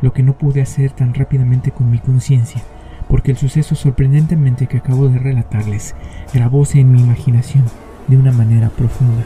lo 0.02 0.12
que 0.12 0.24
no 0.24 0.38
pude 0.38 0.60
hacer 0.60 0.90
tan 0.90 1.14
rápidamente 1.14 1.70
con 1.70 1.88
mi 1.88 1.98
conciencia, 1.98 2.62
porque 3.08 3.30
el 3.30 3.36
suceso 3.36 3.76
sorprendentemente 3.76 4.66
que 4.66 4.78
acabo 4.78 5.08
de 5.08 5.18
relatarles 5.20 5.94
grabóse 6.32 6.80
en 6.80 6.90
mi 6.90 7.00
imaginación 7.00 7.64
de 8.08 8.16
una 8.16 8.32
manera 8.32 8.68
profunda. 8.70 9.24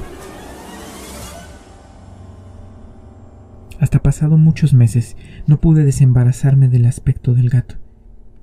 Hasta 3.80 4.02
pasado 4.02 4.36
muchos 4.38 4.74
meses 4.74 5.16
no 5.46 5.60
pude 5.60 5.84
desembarazarme 5.84 6.68
del 6.68 6.86
aspecto 6.86 7.34
del 7.34 7.48
gato, 7.48 7.76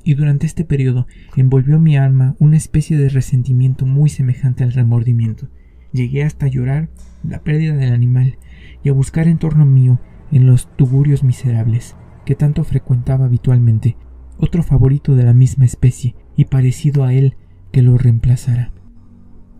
y 0.04 0.14
durante 0.14 0.46
este 0.46 0.64
periodo 0.64 1.08
envolvió 1.36 1.80
mi 1.80 1.98
alma 1.98 2.36
una 2.40 2.58
especie 2.58 2.98
de 2.98 3.10
resentimiento 3.10 3.86
muy 3.86 4.10
semejante 4.10 4.64
al 4.64 4.72
remordimiento. 4.72 5.50
Llegué 5.92 6.24
hasta 6.24 6.48
llorar 6.48 6.90
la 7.24 7.40
pérdida 7.40 7.76
del 7.76 7.94
animal 7.94 8.38
y 8.84 8.90
a 8.90 8.94
buscar 8.94 9.28
en 9.28 9.38
torno 9.38 9.66
mío, 9.66 10.00
en 10.32 10.46
los 10.46 10.68
tuburios 10.78 11.24
miserables, 11.24 11.96
que 12.26 12.36
tanto 12.36 12.64
frecuentaba 12.64 13.26
habitualmente, 13.26 13.98
otro 14.38 14.64
favorito 14.64 15.16
de 15.16 15.24
la 15.24 15.34
misma 15.34 15.66
especie 15.66 16.16
y 16.36 16.46
parecido 16.46 17.04
a 17.04 17.14
él 17.14 17.36
que 17.72 17.82
lo 17.82 17.98
reemplazara. 17.98 18.72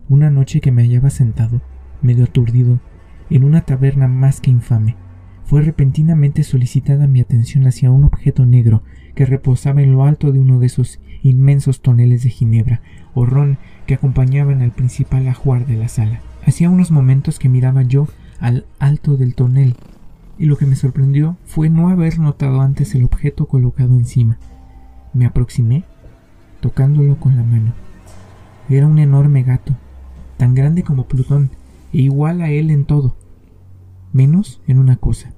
Una 0.08 0.30
noche 0.30 0.60
que 0.60 0.70
me 0.70 0.82
hallaba 0.82 1.10
sentado, 1.10 1.60
medio 2.00 2.24
aturdido, 2.24 2.78
en 3.28 3.42
una 3.42 3.62
taberna 3.62 4.06
más 4.06 4.40
que 4.40 4.52
infame, 4.52 4.94
fue 5.44 5.62
repentinamente 5.62 6.44
solicitada 6.44 7.08
mi 7.08 7.20
atención 7.20 7.66
hacia 7.66 7.90
un 7.90 8.04
objeto 8.04 8.46
negro 8.46 8.82
que 9.16 9.26
reposaba 9.26 9.82
en 9.82 9.92
lo 9.92 10.04
alto 10.04 10.30
de 10.30 10.38
uno 10.38 10.60
de 10.60 10.66
esos 10.66 11.00
inmensos 11.22 11.82
toneles 11.82 12.22
de 12.22 12.30
ginebra 12.30 12.82
o 13.14 13.26
ron 13.26 13.58
que 13.86 13.94
acompañaban 13.94 14.62
al 14.62 14.70
principal 14.70 15.26
ajuar 15.26 15.66
de 15.66 15.76
la 15.76 15.88
sala. 15.88 16.20
Hacía 16.46 16.70
unos 16.70 16.92
momentos 16.92 17.40
que 17.40 17.48
miraba 17.48 17.82
yo 17.82 18.06
al 18.38 18.64
alto 18.78 19.16
del 19.16 19.34
tonel, 19.34 19.74
y 20.38 20.46
lo 20.46 20.56
que 20.56 20.66
me 20.66 20.76
sorprendió 20.76 21.36
fue 21.46 21.68
no 21.68 21.88
haber 21.88 22.20
notado 22.20 22.60
antes 22.60 22.94
el 22.94 23.02
objeto 23.02 23.46
colocado 23.46 23.94
encima. 23.94 24.38
Me 25.14 25.26
aproximé, 25.26 25.82
tocándolo 26.60 27.18
con 27.18 27.36
la 27.36 27.42
mano. 27.42 27.72
Era 28.68 28.86
un 28.86 28.98
enorme 28.98 29.42
gato, 29.42 29.74
tan 30.36 30.54
grande 30.54 30.82
como 30.82 31.06
Plutón, 31.06 31.50
e 31.92 31.98
igual 31.98 32.42
a 32.42 32.50
él 32.50 32.70
en 32.70 32.84
todo, 32.84 33.16
menos 34.12 34.60
en 34.66 34.78
una 34.78 34.96
cosa. 34.96 35.34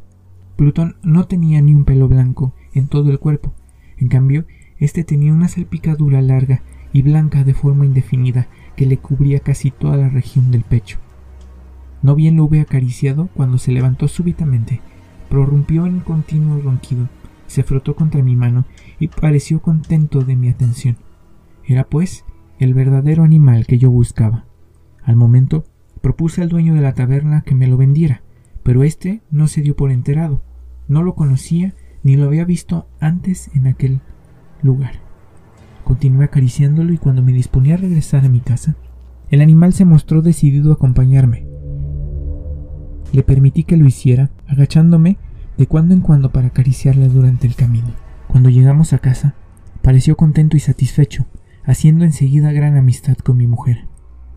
Plutón 0.57 0.97
no 1.03 1.27
tenía 1.27 1.61
ni 1.61 1.75
un 1.75 1.85
pelo 1.85 2.09
blanco 2.09 2.53
en 2.75 2.89
todo 2.89 3.11
el 3.11 3.19
cuerpo, 3.19 3.53
en 3.99 4.09
cambio, 4.09 4.45
este 4.79 5.05
tenía 5.05 5.33
una 5.33 5.49
salpicadura 5.49 6.23
larga 6.23 6.63
y 6.93 7.03
blanca 7.03 7.45
de 7.45 7.55
forma 7.55 7.85
indefinida 7.85 8.49
que 8.77 8.87
le 8.87 8.99
cubría 8.99 9.41
casi 9.41 9.71
toda 9.71 9.97
la 9.97 10.09
región 10.09 10.51
del 10.51 10.63
pecho. 10.63 10.99
No 12.03 12.15
bien 12.15 12.37
lo 12.37 12.45
hube 12.45 12.61
acariciado 12.61 13.29
cuando 13.35 13.59
se 13.59 13.73
levantó 13.73 14.07
súbitamente, 14.07 14.81
prorrumpió 15.29 15.87
en 15.87 15.95
un 15.95 16.01
continuo 16.01 16.61
ronquido, 16.61 17.09
se 17.49 17.65
frotó 17.65 17.97
contra 17.97 18.23
mi 18.23 18.37
mano 18.37 18.67
y 19.01 19.09
pareció 19.09 19.61
contento 19.61 20.21
de 20.21 20.37
mi 20.37 20.49
atención. 20.49 20.97
Era, 21.65 21.85
pues, 21.85 22.25
el 22.59 22.73
verdadero 22.75 23.25
animal 23.25 23.67
que 23.67 23.79
yo 23.79 23.91
buscaba. 23.91 24.45
Al 25.09 25.17
momento, 25.17 25.65
propuse 26.03 26.43
al 26.43 26.51
dueño 26.51 26.75
de 26.75 26.83
la 26.83 26.93
taberna 26.93 27.41
que 27.41 27.55
me 27.55 27.67
lo 27.67 27.79
vendiera, 27.79 28.21
pero 28.63 28.83
éste 28.83 29.23
no 29.31 29.47
se 29.47 29.63
dio 29.63 29.75
por 29.75 29.91
enterado. 29.91 30.43
No 30.87 31.03
lo 31.03 31.15
conocía 31.15 31.73
ni 32.03 32.17
lo 32.17 32.27
había 32.27 32.45
visto 32.45 32.91
antes 33.01 33.51
en 33.55 33.69
aquel 33.69 34.03
lugar. 34.61 35.01
Continué 35.83 36.27
acariciándolo 36.27 36.93
y 36.93 36.99
cuando 36.99 37.23
me 37.23 37.33
disponía 37.33 37.77
a 37.77 37.79
regresar 37.79 38.27
a 38.27 38.29
mi 38.29 38.41
casa, 38.41 38.77
el 39.31 39.41
animal 39.41 39.73
se 39.73 39.87
mostró 39.87 40.21
decidido 40.21 40.73
a 40.73 40.75
acompañarme. 40.75 41.47
Le 43.11 43.23
permití 43.23 43.65
que 43.65 43.79
lo 43.79 43.87
hiciera, 43.87 44.31
agachándome 44.47 45.17
de 45.57 45.67
cuando 45.67 45.95
en 45.95 46.03
cuando 46.03 46.33
para 46.33 46.49
acariciarle 46.49 47.09
durante 47.09 47.47
el 47.47 47.55
camino. 47.55 47.95
Cuando 48.27 48.51
llegamos 48.51 48.93
a 48.93 48.99
casa, 48.99 49.37
pareció 49.81 50.19
contento 50.19 50.59
y 50.59 50.61
satisfecho, 50.61 51.25
haciendo 51.65 52.05
enseguida 52.05 52.53
gran 52.53 52.77
amistad 52.77 53.17
con 53.17 53.39
mi 53.39 53.47
mujer. 53.47 53.88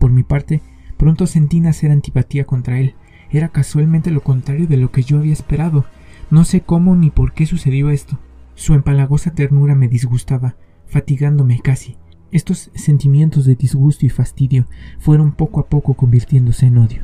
Por 0.02 0.10
mi 0.10 0.24
parte, 0.24 0.62
pronto 0.96 1.28
sentí 1.28 1.60
nacer 1.60 1.92
antipatía 1.92 2.44
contra 2.44 2.80
él. 2.80 2.96
Era 3.30 3.50
casualmente 3.50 4.10
lo 4.10 4.20
contrario 4.20 4.66
de 4.66 4.76
lo 4.76 4.90
que 4.90 5.04
yo 5.04 5.18
había 5.18 5.32
esperado. 5.32 5.84
No 6.28 6.42
sé 6.42 6.62
cómo 6.62 6.96
ni 6.96 7.10
por 7.10 7.34
qué 7.34 7.46
sucedió 7.46 7.88
esto. 7.88 8.18
Su 8.56 8.74
empalagosa 8.74 9.30
ternura 9.30 9.76
me 9.76 9.86
disgustaba, 9.86 10.56
fatigándome 10.86 11.60
casi. 11.60 11.98
Estos 12.32 12.72
sentimientos 12.74 13.44
de 13.44 13.54
disgusto 13.54 14.04
y 14.04 14.08
fastidio 14.08 14.66
fueron 14.98 15.30
poco 15.30 15.60
a 15.60 15.66
poco 15.68 15.94
convirtiéndose 15.94 16.66
en 16.66 16.78
odio. 16.78 17.02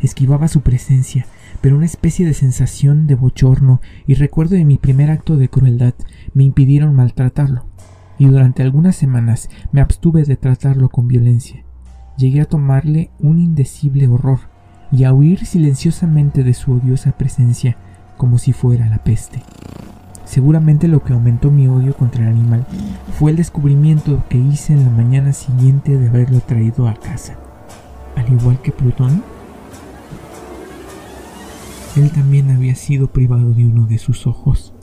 Esquivaba 0.00 0.46
su 0.46 0.60
presencia, 0.60 1.26
pero 1.60 1.74
una 1.74 1.86
especie 1.86 2.24
de 2.24 2.34
sensación 2.34 3.08
de 3.08 3.16
bochorno 3.16 3.80
y 4.06 4.14
recuerdo 4.14 4.54
de 4.54 4.64
mi 4.64 4.78
primer 4.78 5.10
acto 5.10 5.36
de 5.36 5.48
crueldad 5.48 5.94
me 6.34 6.44
impidieron 6.44 6.94
maltratarlo, 6.94 7.66
y 8.16 8.26
durante 8.26 8.62
algunas 8.62 8.94
semanas 8.94 9.50
me 9.72 9.80
abstuve 9.80 10.22
de 10.22 10.36
tratarlo 10.36 10.88
con 10.88 11.08
violencia. 11.08 11.64
Llegué 12.18 12.40
a 12.40 12.46
tomarle 12.46 13.10
un 13.20 13.38
indecible 13.38 14.08
horror 14.08 14.40
y 14.90 15.04
a 15.04 15.12
huir 15.12 15.46
silenciosamente 15.46 16.42
de 16.42 16.52
su 16.52 16.72
odiosa 16.72 17.12
presencia 17.12 17.76
como 18.16 18.38
si 18.38 18.52
fuera 18.52 18.88
la 18.88 18.98
peste. 18.98 19.40
Seguramente 20.24 20.88
lo 20.88 21.04
que 21.04 21.12
aumentó 21.12 21.52
mi 21.52 21.68
odio 21.68 21.94
contra 21.96 22.24
el 22.24 22.30
animal 22.30 22.66
fue 23.16 23.30
el 23.30 23.36
descubrimiento 23.36 24.24
que 24.28 24.36
hice 24.36 24.72
en 24.72 24.82
la 24.82 24.90
mañana 24.90 25.32
siguiente 25.32 25.96
de 25.96 26.08
haberlo 26.08 26.40
traído 26.40 26.88
a 26.88 26.94
casa. 26.94 27.38
Al 28.16 28.32
igual 28.32 28.60
que 28.62 28.72
Plutón, 28.72 29.22
él 31.96 32.10
también 32.10 32.50
había 32.50 32.74
sido 32.74 33.12
privado 33.12 33.54
de 33.54 33.64
uno 33.64 33.86
de 33.86 33.98
sus 33.98 34.26
ojos. 34.26 34.74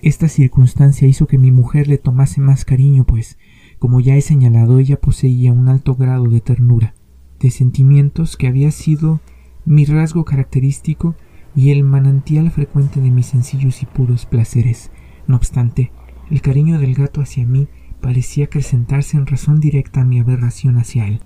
Esta 0.00 0.28
circunstancia 0.28 1.06
hizo 1.06 1.26
que 1.26 1.38
mi 1.38 1.50
mujer 1.50 1.88
le 1.88 1.98
tomase 1.98 2.40
más 2.40 2.64
cariño, 2.64 3.04
pues, 3.04 3.38
como 3.78 4.00
ya 4.00 4.16
he 4.16 4.20
señalado, 4.20 4.78
ella 4.78 5.00
poseía 5.00 5.52
un 5.52 5.68
alto 5.68 5.94
grado 5.94 6.24
de 6.24 6.40
ternura, 6.40 6.94
de 7.40 7.50
sentimientos 7.50 8.36
que 8.36 8.48
había 8.48 8.70
sido 8.70 9.20
mi 9.64 9.84
rasgo 9.84 10.24
característico 10.24 11.14
y 11.56 11.70
el 11.70 11.84
manantial 11.84 12.50
frecuente 12.50 13.00
de 13.00 13.10
mis 13.10 13.26
sencillos 13.26 13.82
y 13.82 13.86
puros 13.86 14.26
placeres. 14.26 14.90
No 15.26 15.36
obstante, 15.36 15.92
el 16.30 16.40
cariño 16.40 16.78
del 16.78 16.94
gato 16.94 17.20
hacia 17.20 17.46
mí 17.46 17.68
parecía 18.00 18.46
acrecentarse 18.46 19.16
en 19.16 19.26
razón 19.26 19.60
directa 19.60 20.02
a 20.02 20.04
mi 20.04 20.20
aberración 20.20 20.76
hacia 20.78 21.06
él. 21.06 21.20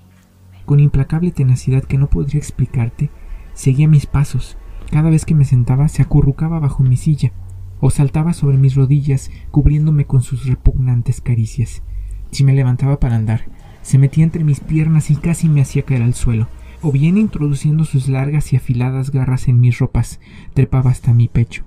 Con 0.64 0.80
implacable 0.80 1.30
tenacidad 1.30 1.82
que 1.82 1.98
no 1.98 2.08
podría 2.08 2.38
explicarte, 2.38 3.10
seguía 3.54 3.88
mis 3.88 4.06
pasos. 4.06 4.58
Cada 4.90 5.10
vez 5.10 5.24
que 5.24 5.34
me 5.34 5.44
sentaba 5.44 5.88
se 5.88 6.02
acurrucaba 6.02 6.60
bajo 6.60 6.82
mi 6.82 6.96
silla 6.96 7.32
o 7.80 7.90
saltaba 7.90 8.32
sobre 8.32 8.58
mis 8.58 8.74
rodillas 8.74 9.30
cubriéndome 9.50 10.06
con 10.06 10.22
sus 10.22 10.46
repugnantes 10.46 11.20
caricias. 11.20 11.82
Si 12.30 12.44
me 12.44 12.54
levantaba 12.54 13.00
para 13.00 13.16
andar, 13.16 13.46
se 13.82 13.98
metía 13.98 14.24
entre 14.24 14.44
mis 14.44 14.60
piernas 14.60 15.10
y 15.10 15.16
casi 15.16 15.48
me 15.48 15.60
hacía 15.60 15.82
caer 15.82 16.02
al 16.02 16.14
suelo 16.14 16.48
o 16.82 16.92
bien 16.92 17.18
introduciendo 17.18 17.84
sus 17.84 18.08
largas 18.08 18.52
y 18.52 18.56
afiladas 18.56 19.10
garras 19.10 19.48
en 19.48 19.60
mis 19.60 19.78
ropas, 19.78 20.20
trepaba 20.54 20.90
hasta 20.90 21.12
mi 21.12 21.28
pecho. 21.28 21.64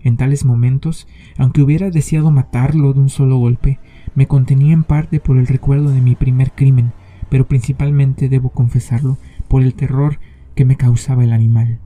En 0.00 0.16
tales 0.16 0.44
momentos, 0.44 1.08
aunque 1.36 1.62
hubiera 1.62 1.90
deseado 1.90 2.30
matarlo 2.30 2.92
de 2.92 3.00
un 3.00 3.08
solo 3.08 3.38
golpe, 3.38 3.80
me 4.14 4.26
contenía 4.26 4.72
en 4.72 4.84
parte 4.84 5.20
por 5.20 5.38
el 5.38 5.46
recuerdo 5.46 5.90
de 5.90 6.00
mi 6.00 6.14
primer 6.14 6.52
crimen, 6.52 6.92
pero 7.30 7.46
principalmente, 7.46 8.28
debo 8.28 8.50
confesarlo, 8.50 9.18
por 9.48 9.62
el 9.62 9.74
terror 9.74 10.18
que 10.54 10.64
me 10.64 10.76
causaba 10.76 11.24
el 11.24 11.32
animal. 11.32 11.80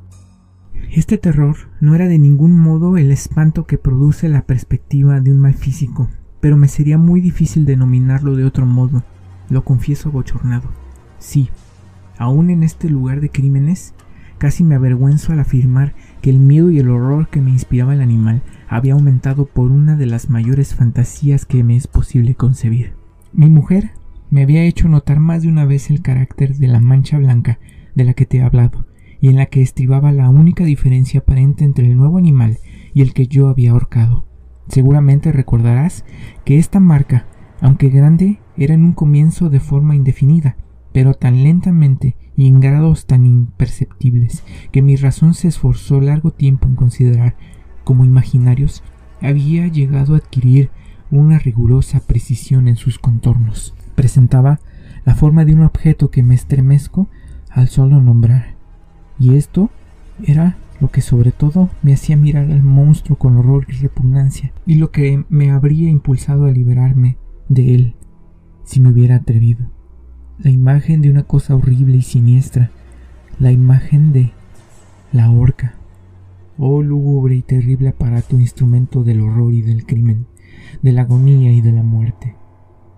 Este 0.90 1.16
terror 1.16 1.56
no 1.80 1.94
era 1.94 2.06
de 2.06 2.18
ningún 2.18 2.58
modo 2.58 2.96
el 2.96 3.10
espanto 3.12 3.66
que 3.66 3.78
produce 3.78 4.28
la 4.28 4.42
perspectiva 4.42 5.20
de 5.20 5.32
un 5.32 5.38
mal 5.38 5.54
físico, 5.54 6.10
pero 6.42 6.58
me 6.58 6.68
sería 6.68 6.98
muy 6.98 7.22
difícil 7.22 7.64
denominarlo 7.64 8.36
de 8.36 8.44
otro 8.44 8.66
modo, 8.66 9.02
lo 9.48 9.64
confieso 9.64 10.10
bochornado. 10.10 10.70
Sí, 11.18 11.48
Aún 12.22 12.50
en 12.50 12.62
este 12.62 12.88
lugar 12.88 13.20
de 13.20 13.30
crímenes, 13.30 13.94
casi 14.38 14.62
me 14.62 14.76
avergüenzo 14.76 15.32
al 15.32 15.40
afirmar 15.40 15.94
que 16.20 16.30
el 16.30 16.38
miedo 16.38 16.70
y 16.70 16.78
el 16.78 16.88
horror 16.88 17.28
que 17.28 17.40
me 17.40 17.50
inspiraba 17.50 17.94
el 17.94 18.00
animal 18.00 18.42
había 18.68 18.92
aumentado 18.92 19.46
por 19.46 19.72
una 19.72 19.96
de 19.96 20.06
las 20.06 20.30
mayores 20.30 20.74
fantasías 20.74 21.46
que 21.46 21.64
me 21.64 21.74
es 21.76 21.88
posible 21.88 22.36
concebir. 22.36 22.94
Mi 23.32 23.48
mujer 23.48 23.90
me 24.30 24.42
había 24.42 24.62
hecho 24.62 24.88
notar 24.88 25.20
más 25.20 25.42
de 25.42 25.48
una 25.48 25.64
vez 25.64 25.90
el 25.90 26.00
carácter 26.00 26.54
de 26.56 26.68
la 26.68 26.78
mancha 26.78 27.18
blanca 27.18 27.58
de 27.96 28.04
la 28.04 28.14
que 28.14 28.24
te 28.24 28.38
he 28.38 28.42
hablado, 28.42 28.86
y 29.20 29.28
en 29.28 29.34
la 29.36 29.46
que 29.46 29.62
estribaba 29.62 30.12
la 30.12 30.28
única 30.30 30.64
diferencia 30.64 31.20
aparente 31.20 31.64
entre 31.64 31.86
el 31.86 31.96
nuevo 31.96 32.18
animal 32.18 32.58
y 32.94 33.02
el 33.02 33.14
que 33.14 33.26
yo 33.26 33.48
había 33.48 33.72
ahorcado. 33.72 34.26
Seguramente 34.68 35.32
recordarás 35.32 36.04
que 36.44 36.58
esta 36.58 36.80
marca, 36.80 37.26
aunque 37.60 37.88
grande, 37.88 38.40
era 38.56 38.74
en 38.74 38.84
un 38.84 38.92
comienzo 38.92 39.50
de 39.50 39.60
forma 39.60 39.94
indefinida, 39.94 40.56
pero 40.92 41.14
tan 41.14 41.42
lentamente 41.42 42.16
y 42.36 42.48
en 42.48 42.60
grados 42.60 43.06
tan 43.06 43.26
imperceptibles 43.26 44.44
que 44.70 44.82
mi 44.82 44.96
razón 44.96 45.34
se 45.34 45.48
esforzó 45.48 46.00
largo 46.00 46.30
tiempo 46.30 46.66
en 46.66 46.74
considerar 46.74 47.36
como 47.84 48.04
imaginarios, 48.04 48.82
había 49.20 49.66
llegado 49.68 50.14
a 50.14 50.18
adquirir 50.18 50.70
una 51.10 51.38
rigurosa 51.38 52.00
precisión 52.00 52.68
en 52.68 52.76
sus 52.76 52.98
contornos. 52.98 53.74
Presentaba 53.94 54.60
la 55.04 55.14
forma 55.14 55.44
de 55.44 55.54
un 55.54 55.62
objeto 55.62 56.10
que 56.10 56.22
me 56.22 56.34
estremezco 56.34 57.08
al 57.50 57.68
solo 57.68 58.00
nombrar. 58.00 58.54
Y 59.18 59.34
esto 59.34 59.70
era 60.24 60.56
lo 60.82 60.90
que 60.90 61.00
sobre 61.00 61.30
todo 61.30 61.70
me 61.84 61.94
hacía 61.94 62.16
mirar 62.16 62.50
al 62.50 62.64
monstruo 62.64 63.16
con 63.16 63.36
horror 63.36 63.66
y 63.68 63.74
repugnancia, 63.74 64.52
y 64.66 64.74
lo 64.74 64.90
que 64.90 65.24
me 65.28 65.52
habría 65.52 65.88
impulsado 65.88 66.46
a 66.46 66.50
liberarme 66.50 67.18
de 67.48 67.76
él 67.76 67.94
si 68.64 68.80
me 68.80 68.90
hubiera 68.90 69.14
atrevido. 69.14 69.70
La 70.40 70.50
imagen 70.50 71.00
de 71.00 71.08
una 71.08 71.22
cosa 71.22 71.54
horrible 71.54 71.98
y 71.98 72.02
siniestra, 72.02 72.72
la 73.38 73.52
imagen 73.52 74.12
de 74.12 74.32
la 75.12 75.30
horca. 75.30 75.76
Oh 76.58 76.82
lúgubre 76.82 77.36
y 77.36 77.42
terrible 77.42 77.90
aparato 77.90 78.40
instrumento 78.40 79.04
del 79.04 79.20
horror 79.20 79.54
y 79.54 79.62
del 79.62 79.86
crimen, 79.86 80.26
de 80.82 80.90
la 80.90 81.02
agonía 81.02 81.52
y 81.52 81.60
de 81.60 81.70
la 81.70 81.84
muerte. 81.84 82.34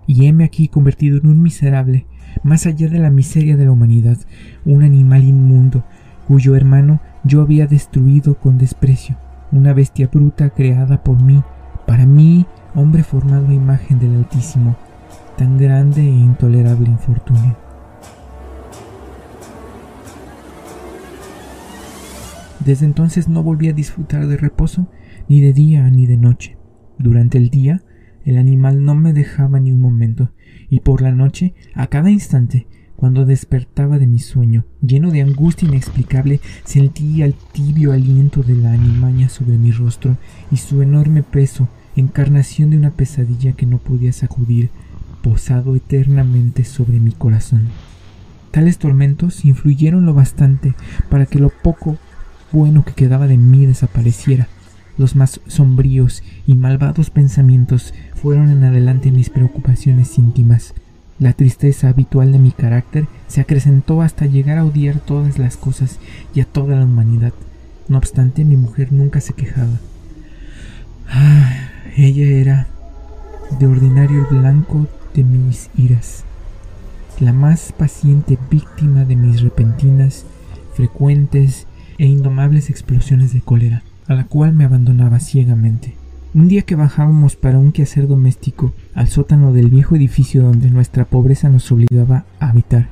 Y 0.07 0.25
heme 0.25 0.45
aquí 0.45 0.69
convertido 0.69 1.19
en 1.19 1.27
un 1.27 1.43
miserable, 1.43 2.07
más 2.45 2.65
allá 2.65 2.89
de 2.89 2.99
la 2.99 3.11
miseria 3.11 3.59
de 3.59 3.67
la 3.67 3.73
humanidad, 3.73 4.17
un 4.65 4.83
animal 4.85 5.23
inmundo, 5.23 5.85
cuyo 6.27 6.57
hermano 6.57 7.03
yo 7.25 7.41
había 7.41 7.67
destruido 7.67 8.39
con 8.39 8.59
desprecio, 8.59 9.17
una 9.51 9.73
bestia 9.73 10.09
bruta 10.13 10.51
creada 10.51 11.03
por 11.03 11.21
mí, 11.23 11.43
para 11.87 12.07
mí, 12.07 12.47
hombre 12.75 13.03
formado 13.03 13.49
a 13.49 13.55
imagen 13.55 13.99
del 13.99 14.17
Altísimo, 14.17 14.77
tan 15.37 15.59
grande 15.59 16.03
e 16.03 16.11
intolerable 16.11 16.89
infortunio. 16.89 17.57
Desde 22.65 22.87
entonces 22.87 23.29
no 23.29 23.43
volví 23.43 23.69
a 23.69 23.75
disfrutar 23.75 24.27
de 24.27 24.39
reposo 24.39 24.89
ni 25.29 25.41
de 25.41 25.53
día 25.53 25.89
ni 25.91 26.07
de 26.07 26.17
noche. 26.17 26.57
Durante 26.99 27.37
el 27.37 27.51
día 27.51 27.83
el 28.25 28.39
animal 28.39 28.85
no 28.85 28.95
me 28.95 29.13
dejaba 29.13 29.61
ni 29.61 29.71
un 29.71 29.81
momento, 29.81 30.31
y 30.71 30.81
por 30.81 31.03
la 31.03 31.13
noche, 31.13 31.55
a 31.75 31.89
cada 31.89 32.11
instante, 32.11 32.67
cuando 33.05 33.27
despertaba 33.27 33.99
de 33.99 34.07
mi 34.07 34.19
sueño, 34.19 34.65
lleno 34.81 35.11
de 35.11 35.21
angustia 35.21 35.69
inexplicable, 35.69 36.41
sentía 36.65 37.27
el 37.27 37.35
tibio 37.35 37.93
aliento 37.93 38.43
de 38.43 38.55
la 38.55 38.73
animaña 38.73 39.29
sobre 39.29 39.59
mi 39.59 39.73
rostro 39.73 40.17
y 40.51 40.57
su 40.57 40.81
enorme 40.81 41.23
peso, 41.23 41.69
encarnación 41.97 42.71
de 42.71 42.79
una 42.79 42.93
pesadilla 42.93 43.53
que 43.53 43.67
no 43.67 43.77
podía 43.77 44.11
sacudir, 44.15 44.71
posado 45.23 45.77
eternamente 45.77 46.65
sobre 46.65 46.99
mi 46.99 47.13
corazón. 47.13 47.69
Tales 48.53 48.79
tormentos 48.79 49.45
influyeron 49.45 50.07
lo 50.07 50.15
bastante 50.15 50.73
para 51.11 51.27
que 51.27 51.39
lo 51.39 51.51
poco 51.51 51.99
bueno 52.53 52.87
que 52.87 52.95
quedaba 52.95 53.27
de 53.27 53.37
mí 53.37 53.67
desapareciera. 53.67 54.49
Los 54.97 55.15
más 55.15 55.43
sombríos 55.47 56.23
y 56.47 56.55
malvados 56.55 57.11
pensamientos 57.11 57.93
fueron 58.15 58.49
en 58.49 58.65
adelante 58.65 59.11
mis 59.11 59.29
preocupaciones 59.29 60.17
íntimas. 60.17 60.73
La 61.19 61.33
tristeza 61.33 61.89
habitual 61.89 62.33
de 62.33 62.39
mi 62.39 62.51
carácter 62.51 63.07
se 63.29 63.41
acrecentó 63.41 64.03
hasta 64.03 64.27
llegar 64.27 64.59
a 64.59 64.65
odiar 64.65 64.99
todas 64.99 65.39
las 65.39 65.57
cosas 65.57 65.99
y 66.35 66.41
a 66.41 66.45
toda 66.45 66.77
la 66.77 66.85
humanidad. 66.85 67.33
No 67.89 67.99
obstante, 67.99 68.45
mi 68.45 68.57
mujer 68.57 68.93
nunca 68.93 69.21
se 69.21 69.35
quejaba. 69.35 69.79
Ah, 71.09 71.69
ella 71.97 72.27
era 72.27 72.67
de 73.59 73.67
ordinario 73.67 74.27
el 74.29 74.39
blanco 74.39 74.89
de 75.15 75.23
mis 75.23 75.71
iras, 75.77 76.25
la 77.21 77.33
más 77.33 77.73
paciente 77.73 78.37
víctima 78.51 79.05
de 79.05 79.15
mis 79.15 79.41
repentinas, 79.43 80.25
frecuentes 80.75 81.67
e 81.99 82.07
indomables 82.07 82.71
explosiones 82.71 83.33
de 83.33 83.41
cólera, 83.41 83.85
a 84.09 84.15
la 84.15 84.25
cual 84.25 84.55
me 84.55 84.65
abandonaba 84.65 85.21
ciegamente. 85.21 85.95
Un 86.35 86.49
día 86.49 86.63
que 86.63 86.75
bajábamos 86.75 87.37
para 87.37 87.61
un 87.61 87.71
quehacer 87.71 88.09
doméstico 88.09 88.73
al 88.93 89.07
sótano 89.07 89.53
del 89.53 89.71
viejo 89.71 89.95
edificio 89.95 90.43
donde 90.43 90.69
nuestra 90.69 91.05
pobreza 91.05 91.49
nos 91.49 91.71
obligaba 91.71 92.25
a 92.41 92.49
habitar, 92.49 92.89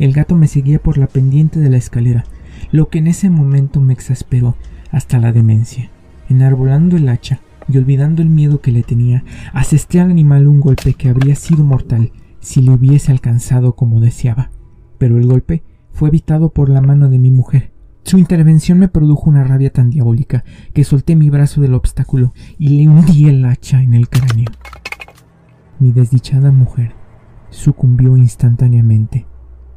el 0.00 0.12
gato 0.12 0.34
me 0.34 0.48
seguía 0.48 0.80
por 0.80 0.98
la 0.98 1.06
pendiente 1.06 1.60
de 1.60 1.70
la 1.70 1.76
escalera, 1.76 2.24
lo 2.72 2.88
que 2.88 2.98
en 2.98 3.06
ese 3.06 3.30
momento 3.30 3.80
me 3.80 3.92
exasperó 3.92 4.56
hasta 4.90 5.20
la 5.20 5.30
demencia. 5.30 5.88
Enarbolando 6.28 6.96
el 6.96 7.08
hacha 7.08 7.38
y 7.68 7.78
olvidando 7.78 8.22
el 8.22 8.28
miedo 8.28 8.60
que 8.60 8.72
le 8.72 8.82
tenía, 8.82 9.22
asesté 9.52 10.00
al 10.00 10.10
animal 10.10 10.48
un 10.48 10.58
golpe 10.58 10.94
que 10.94 11.08
habría 11.08 11.36
sido 11.36 11.62
mortal 11.62 12.10
si 12.40 12.60
le 12.60 12.72
hubiese 12.72 13.12
alcanzado 13.12 13.76
como 13.76 14.00
deseaba. 14.00 14.50
Pero 14.98 15.16
el 15.16 15.28
golpe 15.28 15.62
fue 15.92 16.08
evitado 16.08 16.48
por 16.48 16.68
la 16.70 16.80
mano 16.80 17.08
de 17.08 17.20
mi 17.20 17.30
mujer, 17.30 17.70
su 18.04 18.18
intervención 18.18 18.78
me 18.78 18.88
produjo 18.88 19.30
una 19.30 19.44
rabia 19.44 19.70
tan 19.70 19.88
diabólica 19.88 20.44
que 20.74 20.84
solté 20.84 21.16
mi 21.16 21.30
brazo 21.30 21.62
del 21.62 21.74
obstáculo 21.74 22.34
y 22.58 22.68
le 22.70 22.88
hundí 22.88 23.28
el 23.28 23.44
hacha 23.44 23.82
en 23.82 23.94
el 23.94 24.08
cráneo. 24.08 24.50
Mi 25.78 25.90
desdichada 25.90 26.52
mujer 26.52 26.94
sucumbió 27.48 28.16
instantáneamente, 28.16 29.26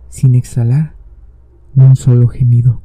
sin 0.10 0.36
exhalar 0.36 0.96
un 1.76 1.96
solo 1.96 2.28
gemido. 2.28 2.82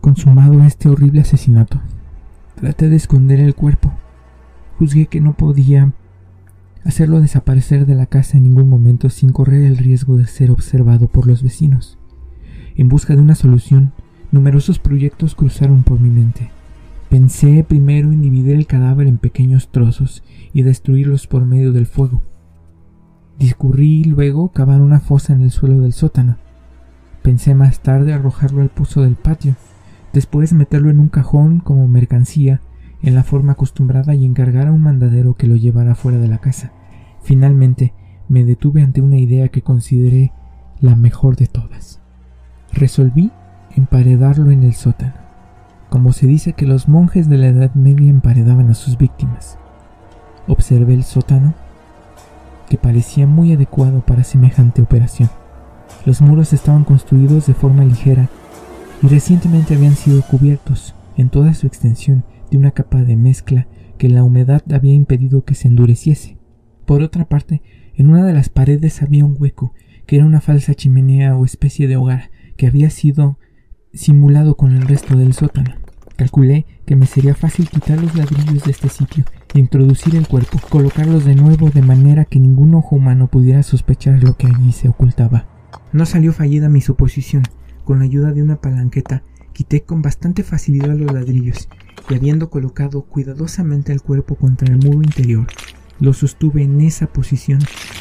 Consumado 0.00 0.62
este 0.62 0.88
horrible 0.88 1.22
asesinato, 1.22 1.80
traté 2.56 2.88
de 2.88 2.96
esconder 2.96 3.40
el 3.40 3.54
cuerpo. 3.54 3.92
Juzgué 4.78 5.06
que 5.06 5.20
no 5.20 5.34
podía 5.34 5.92
hacerlo 6.84 7.20
desaparecer 7.20 7.86
de 7.86 7.94
la 7.94 8.06
casa 8.06 8.36
en 8.36 8.44
ningún 8.44 8.68
momento 8.68 9.08
sin 9.08 9.32
correr 9.32 9.62
el 9.62 9.78
riesgo 9.78 10.16
de 10.16 10.26
ser 10.26 10.50
observado 10.50 11.08
por 11.08 11.26
los 11.26 11.42
vecinos. 11.42 11.99
En 12.80 12.88
busca 12.88 13.14
de 13.14 13.20
una 13.20 13.34
solución, 13.34 13.92
numerosos 14.32 14.78
proyectos 14.78 15.34
cruzaron 15.34 15.82
por 15.82 16.00
mi 16.00 16.08
mente. 16.08 16.50
Pensé 17.10 17.62
primero 17.62 18.10
en 18.10 18.22
dividir 18.22 18.56
el 18.56 18.66
cadáver 18.66 19.06
en 19.06 19.18
pequeños 19.18 19.68
trozos 19.68 20.24
y 20.54 20.62
destruirlos 20.62 21.26
por 21.26 21.44
medio 21.44 21.72
del 21.72 21.84
fuego. 21.84 22.22
Discurrí 23.38 24.04
luego 24.04 24.48
cavar 24.48 24.80
una 24.80 24.98
fosa 24.98 25.34
en 25.34 25.42
el 25.42 25.50
suelo 25.50 25.82
del 25.82 25.92
sótano. 25.92 26.38
Pensé 27.20 27.54
más 27.54 27.80
tarde 27.80 28.14
arrojarlo 28.14 28.62
al 28.62 28.70
pozo 28.70 29.02
del 29.02 29.16
patio, 29.16 29.56
después 30.14 30.54
meterlo 30.54 30.88
en 30.88 31.00
un 31.00 31.10
cajón 31.10 31.60
como 31.60 31.86
mercancía 31.86 32.62
en 33.02 33.14
la 33.14 33.24
forma 33.24 33.52
acostumbrada 33.52 34.14
y 34.14 34.24
encargar 34.24 34.68
a 34.68 34.72
un 34.72 34.80
mandadero 34.80 35.34
que 35.34 35.46
lo 35.46 35.56
llevara 35.56 35.94
fuera 35.94 36.16
de 36.16 36.28
la 36.28 36.38
casa. 36.38 36.72
Finalmente 37.22 37.92
me 38.30 38.42
detuve 38.46 38.80
ante 38.80 39.02
una 39.02 39.18
idea 39.18 39.50
que 39.50 39.60
consideré 39.60 40.32
la 40.80 40.96
mejor 40.96 41.36
de 41.36 41.46
todas. 41.46 41.99
Resolví 42.72 43.30
emparedarlo 43.76 44.50
en 44.50 44.62
el 44.62 44.74
sótano, 44.74 45.14
como 45.88 46.12
se 46.12 46.26
dice 46.26 46.52
que 46.52 46.66
los 46.66 46.88
monjes 46.88 47.28
de 47.28 47.36
la 47.36 47.48
Edad 47.48 47.74
Media 47.74 48.10
emparedaban 48.10 48.70
a 48.70 48.74
sus 48.74 48.96
víctimas. 48.96 49.58
Observé 50.46 50.94
el 50.94 51.04
sótano, 51.04 51.54
que 52.68 52.78
parecía 52.78 53.26
muy 53.26 53.52
adecuado 53.52 54.00
para 54.00 54.24
semejante 54.24 54.82
operación. 54.82 55.28
Los 56.06 56.20
muros 56.20 56.52
estaban 56.52 56.84
construidos 56.84 57.46
de 57.46 57.54
forma 57.54 57.84
ligera 57.84 58.28
y 59.02 59.08
recientemente 59.08 59.74
habían 59.74 59.96
sido 59.96 60.22
cubiertos 60.22 60.94
en 61.16 61.28
toda 61.28 61.54
su 61.54 61.66
extensión 61.66 62.24
de 62.50 62.56
una 62.56 62.70
capa 62.70 63.02
de 63.02 63.16
mezcla 63.16 63.66
que 63.98 64.08
la 64.08 64.22
humedad 64.22 64.62
había 64.72 64.94
impedido 64.94 65.44
que 65.44 65.54
se 65.54 65.68
endureciese. 65.68 66.38
Por 66.86 67.02
otra 67.02 67.28
parte, 67.28 67.62
en 67.94 68.08
una 68.08 68.24
de 68.24 68.32
las 68.32 68.48
paredes 68.48 69.02
había 69.02 69.24
un 69.24 69.36
hueco, 69.38 69.74
que 70.06 70.16
era 70.16 70.24
una 70.24 70.40
falsa 70.40 70.74
chimenea 70.74 71.36
o 71.36 71.44
especie 71.44 71.86
de 71.86 71.96
hogar, 71.96 72.30
que 72.60 72.66
había 72.66 72.90
sido 72.90 73.38
simulado 73.94 74.54
con 74.54 74.76
el 74.76 74.82
resto 74.82 75.16
del 75.16 75.32
sótano. 75.32 75.76
Calculé 76.18 76.66
que 76.84 76.94
me 76.94 77.06
sería 77.06 77.34
fácil 77.34 77.70
quitar 77.70 77.98
los 77.98 78.14
ladrillos 78.14 78.64
de 78.64 78.70
este 78.70 78.90
sitio 78.90 79.24
e 79.54 79.60
introducir 79.60 80.14
el 80.14 80.28
cuerpo, 80.28 80.58
colocarlos 80.68 81.24
de 81.24 81.36
nuevo 81.36 81.70
de 81.70 81.80
manera 81.80 82.26
que 82.26 82.38
ningún 82.38 82.74
ojo 82.74 82.96
humano 82.96 83.28
pudiera 83.28 83.62
sospechar 83.62 84.22
lo 84.22 84.36
que 84.36 84.46
allí 84.46 84.72
se 84.72 84.90
ocultaba. 84.90 85.46
No 85.94 86.04
salió 86.04 86.34
fallida 86.34 86.68
mi 86.68 86.82
suposición. 86.82 87.44
Con 87.86 88.00
la 88.00 88.04
ayuda 88.04 88.32
de 88.32 88.42
una 88.42 88.60
palanqueta 88.60 89.22
quité 89.54 89.80
con 89.84 90.02
bastante 90.02 90.42
facilidad 90.42 90.94
los 90.96 91.14
ladrillos 91.14 91.66
y 92.10 92.14
habiendo 92.14 92.50
colocado 92.50 93.06
cuidadosamente 93.06 93.90
el 93.90 94.02
cuerpo 94.02 94.34
contra 94.34 94.68
el 94.70 94.76
muro 94.76 95.00
interior, 95.00 95.46
lo 95.98 96.12
sostuve 96.12 96.64
en 96.64 96.82
esa 96.82 97.06
posición 97.06 97.60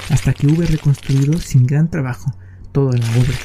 hasta 0.09 0.33
que 0.33 0.47
hube 0.47 0.65
reconstruido 0.65 1.39
sin 1.39 1.65
gran 1.65 1.89
trabajo 1.89 2.29
toda 2.73 2.97
la 2.97 3.07
obra. 3.11 3.37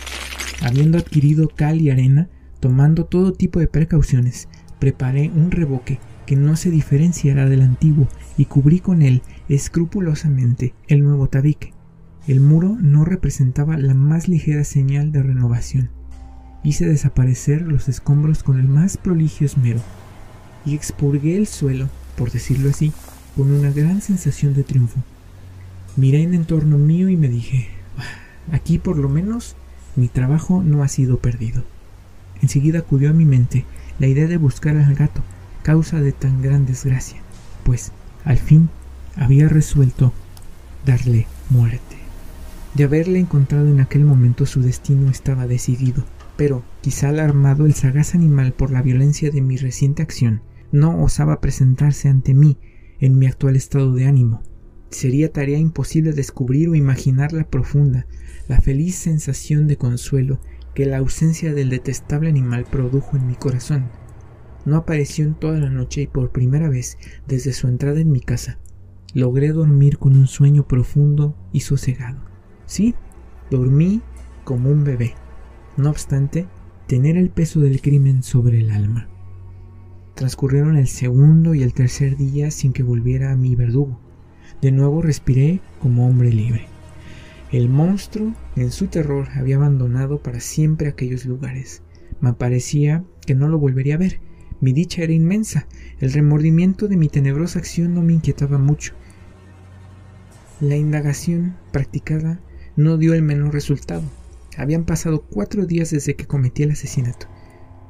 Habiendo 0.65 0.97
adquirido 0.97 1.51
cal 1.55 1.83
y 1.83 1.91
arena, 1.91 2.31
tomando 2.59 3.05
todo 3.05 3.35
tipo 3.35 3.61
de 3.61 3.69
precauciones, 3.69 4.49
preparé 4.79 5.29
un 5.29 5.51
reboque 5.51 5.99
que 6.25 6.37
no 6.37 6.57
se 6.57 6.71
diferenciara 6.71 7.47
del 7.51 7.61
antiguo 7.61 8.09
y 8.39 8.47
cubrí 8.47 8.81
con 8.81 9.03
él 9.03 9.21
escrupulosamente 9.51 10.73
el 10.89 11.05
nuevo 11.05 11.29
tabique. 11.29 11.75
El 12.27 12.41
muro 12.41 12.79
no 12.81 13.05
representaba 13.05 13.77
la 13.77 13.93
más 13.93 14.27
ligera 14.27 14.65
señal 14.65 15.13
de 15.13 15.23
renovación. 15.23 15.91
Hice 16.63 16.87
desaparecer 16.87 17.61
los 17.61 17.91
escombros 17.91 18.43
con 18.43 18.59
el 18.59 18.67
más 18.67 18.97
proligio 18.97 19.45
esmero 19.45 19.81
y 20.65 20.75
expurgué 20.75 21.37
el 21.37 21.47
suelo, 21.47 21.91
por 22.17 22.31
decirlo 22.31 22.71
así, 22.71 22.91
con 23.37 23.51
una 23.51 23.71
gran 23.71 24.01
sensación 24.01 24.55
de 24.55 24.63
triunfo. 24.63 24.99
Miré 25.97 26.23
en 26.23 26.33
entorno 26.33 26.79
mío 26.79 27.11
y 27.11 27.19
me 27.19 27.29
dije, 27.29 27.69
ah, 27.99 28.55
Aquí 28.55 28.79
por 28.79 28.97
lo 28.97 29.11
menos 29.11 29.57
mi 29.97 30.09
trabajo 30.09 30.63
no 30.63 30.83
ha 30.83 30.89
sido 30.89 31.19
perdido. 31.19 31.65
Enseguida 32.43 32.81
acudió 32.81 33.11
a 33.11 33.13
mi 33.13 33.25
mente 33.25 33.65
la 33.99 34.07
idea 34.07 34.27
de 34.27 34.37
buscar 34.37 34.77
al 34.77 34.95
gato, 34.95 35.23
causa 35.63 36.01
de 36.01 36.13
tan 36.13 36.43
gran 36.43 36.67
desgracia, 36.67 37.19
pues 37.65 37.93
al 38.25 38.39
fin 38.39 38.69
había 39.17 39.49
resuelto 39.49 40.13
darle 40.85 41.27
muerte. 41.51 41.97
De 42.75 42.85
haberle 42.85 43.21
encontrado 43.21 43.69
en 43.69 43.81
aquel 43.81 44.05
momento 44.05 44.47
su 44.47 44.61
destino 44.61 45.11
estaba 45.11 45.47
decidido, 45.47 46.05
pero 46.37 46.65
quizá 46.81 47.11
alarmado 47.11 47.67
el 47.67 47.75
sagaz 47.75 48.15
animal 48.15 48.53
por 48.53 48.71
la 48.71 48.83
violencia 48.83 49.31
de 49.31 49.41
mi 49.41 49.57
reciente 49.57 50.03
acción, 50.03 50.43
no 50.73 51.03
osaba 51.03 51.41
presentarse 51.41 52.09
ante 52.09 52.35
mí 52.35 52.59
en 52.99 53.19
mi 53.19 53.27
actual 53.27 53.55
estado 53.55 53.93
de 53.95 54.07
ánimo. 54.07 54.43
Sería 54.95 55.33
tarea 55.33 55.59
imposible 55.59 56.13
descubrir 56.13 56.69
o 56.69 56.77
imaginar 56.77 57.33
la 57.33 57.43
profunda, 57.43 58.07
la 58.47 58.61
feliz 58.61 58.95
sensación 58.95 59.67
de 59.67 59.77
consuelo 59.77 60.39
que 60.73 60.87
la 60.87 60.99
ausencia 60.99 61.53
del 61.53 61.69
detestable 61.69 62.29
animal 62.29 62.65
produjo 62.71 63.17
en 63.17 63.27
mi 63.27 63.35
corazón. 63.35 63.91
No 64.65 64.77
apareció 64.77 65.25
en 65.25 65.35
toda 65.35 65.59
la 65.59 65.69
noche 65.69 66.03
y 66.03 66.07
por 66.07 66.31
primera 66.31 66.69
vez 66.69 66.97
desde 67.27 67.53
su 67.53 67.67
entrada 67.67 67.99
en 67.99 68.13
mi 68.13 68.21
casa 68.21 68.61
logré 69.15 69.49
dormir 69.49 69.99
con 69.99 70.15
un 70.15 70.29
sueño 70.29 70.69
profundo 70.69 71.37
y 71.53 71.61
sosegado. 71.61 72.21
Sí, 72.65 72.95
dormí 73.51 74.01
como 74.45 74.71
un 74.71 74.85
bebé. 74.85 75.15
No 75.77 75.91
obstante, 75.91 76.47
tener 76.87 77.17
el 77.17 77.31
peso 77.31 77.59
del 77.59 77.81
crimen 77.81 78.23
sobre 78.23 78.61
el 78.61 78.71
alma. 78.71 79.09
Transcurrieron 80.15 80.77
el 80.77 80.87
segundo 80.87 81.57
y 81.57 81.65
el 81.65 81.75
tercer 81.75 82.17
día 82.17 82.53
sin 82.53 82.73
que 82.73 82.85
volviera 82.85 83.35
mi 83.35 83.57
verdugo. 83.57 84.04
De 84.65 84.73
nuevo 84.73 85.03
respiré 85.03 85.61
como 85.79 86.09
hombre 86.09 86.33
libre. 86.33 86.69
El 87.53 87.69
monstruo, 87.69 88.33
en 88.57 88.71
su 88.71 88.87
terror, 88.87 89.29
había 89.35 89.57
abandonado 89.57 90.23
para 90.23 90.41
siempre 90.41 90.89
aquellos 90.89 91.27
lugares. 91.27 91.83
Me 92.23 92.33
parecía 92.33 93.05
que 93.27 93.35
no 93.35 93.49
lo 93.49 93.59
volvería 93.59 93.97
a 93.97 93.99
ver. 93.99 94.21
Mi 94.63 94.73
dicha 94.73 95.03
era 95.03 95.13
inmensa. 95.13 95.67
El 96.01 96.15
remordimiento 96.15 96.89
de 96.89 96.97
mi 96.97 97.11
tenebrosa 97.11 97.59
acción 97.59 97.93
no 97.93 98.01
me 98.01 98.15
inquietaba 98.15 98.57
mucho. 98.57 98.95
La 100.63 100.77
indagación 100.77 101.57
practicada 101.71 102.41
no 102.75 102.97
dio 102.97 103.13
el 103.13 103.21
menor 103.21 103.53
resultado. 103.53 104.05
Habían 104.57 104.85
pasado 104.85 105.27
cuatro 105.29 105.67
días 105.67 105.91
desde 105.91 106.17
que 106.17 106.25
cometí 106.25 106.63
el 106.63 106.71
asesinato, 106.71 107.27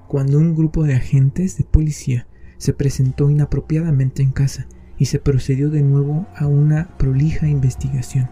cuando 0.09 0.39
un 0.39 0.57
grupo 0.57 0.83
de 0.83 0.95
agentes 0.95 1.57
de 1.57 1.63
policía 1.63 2.27
se 2.59 2.73
presentó 2.73 3.31
inapropiadamente 3.31 4.25
en 4.25 4.33
casa 4.33 4.67
y 5.05 5.07
se 5.07 5.19
procedió 5.19 5.69
de 5.69 5.83
nuevo 5.83 6.27
a 6.35 6.47
una 6.47 6.89
prolija 6.97 7.47
investigación. 7.47 8.31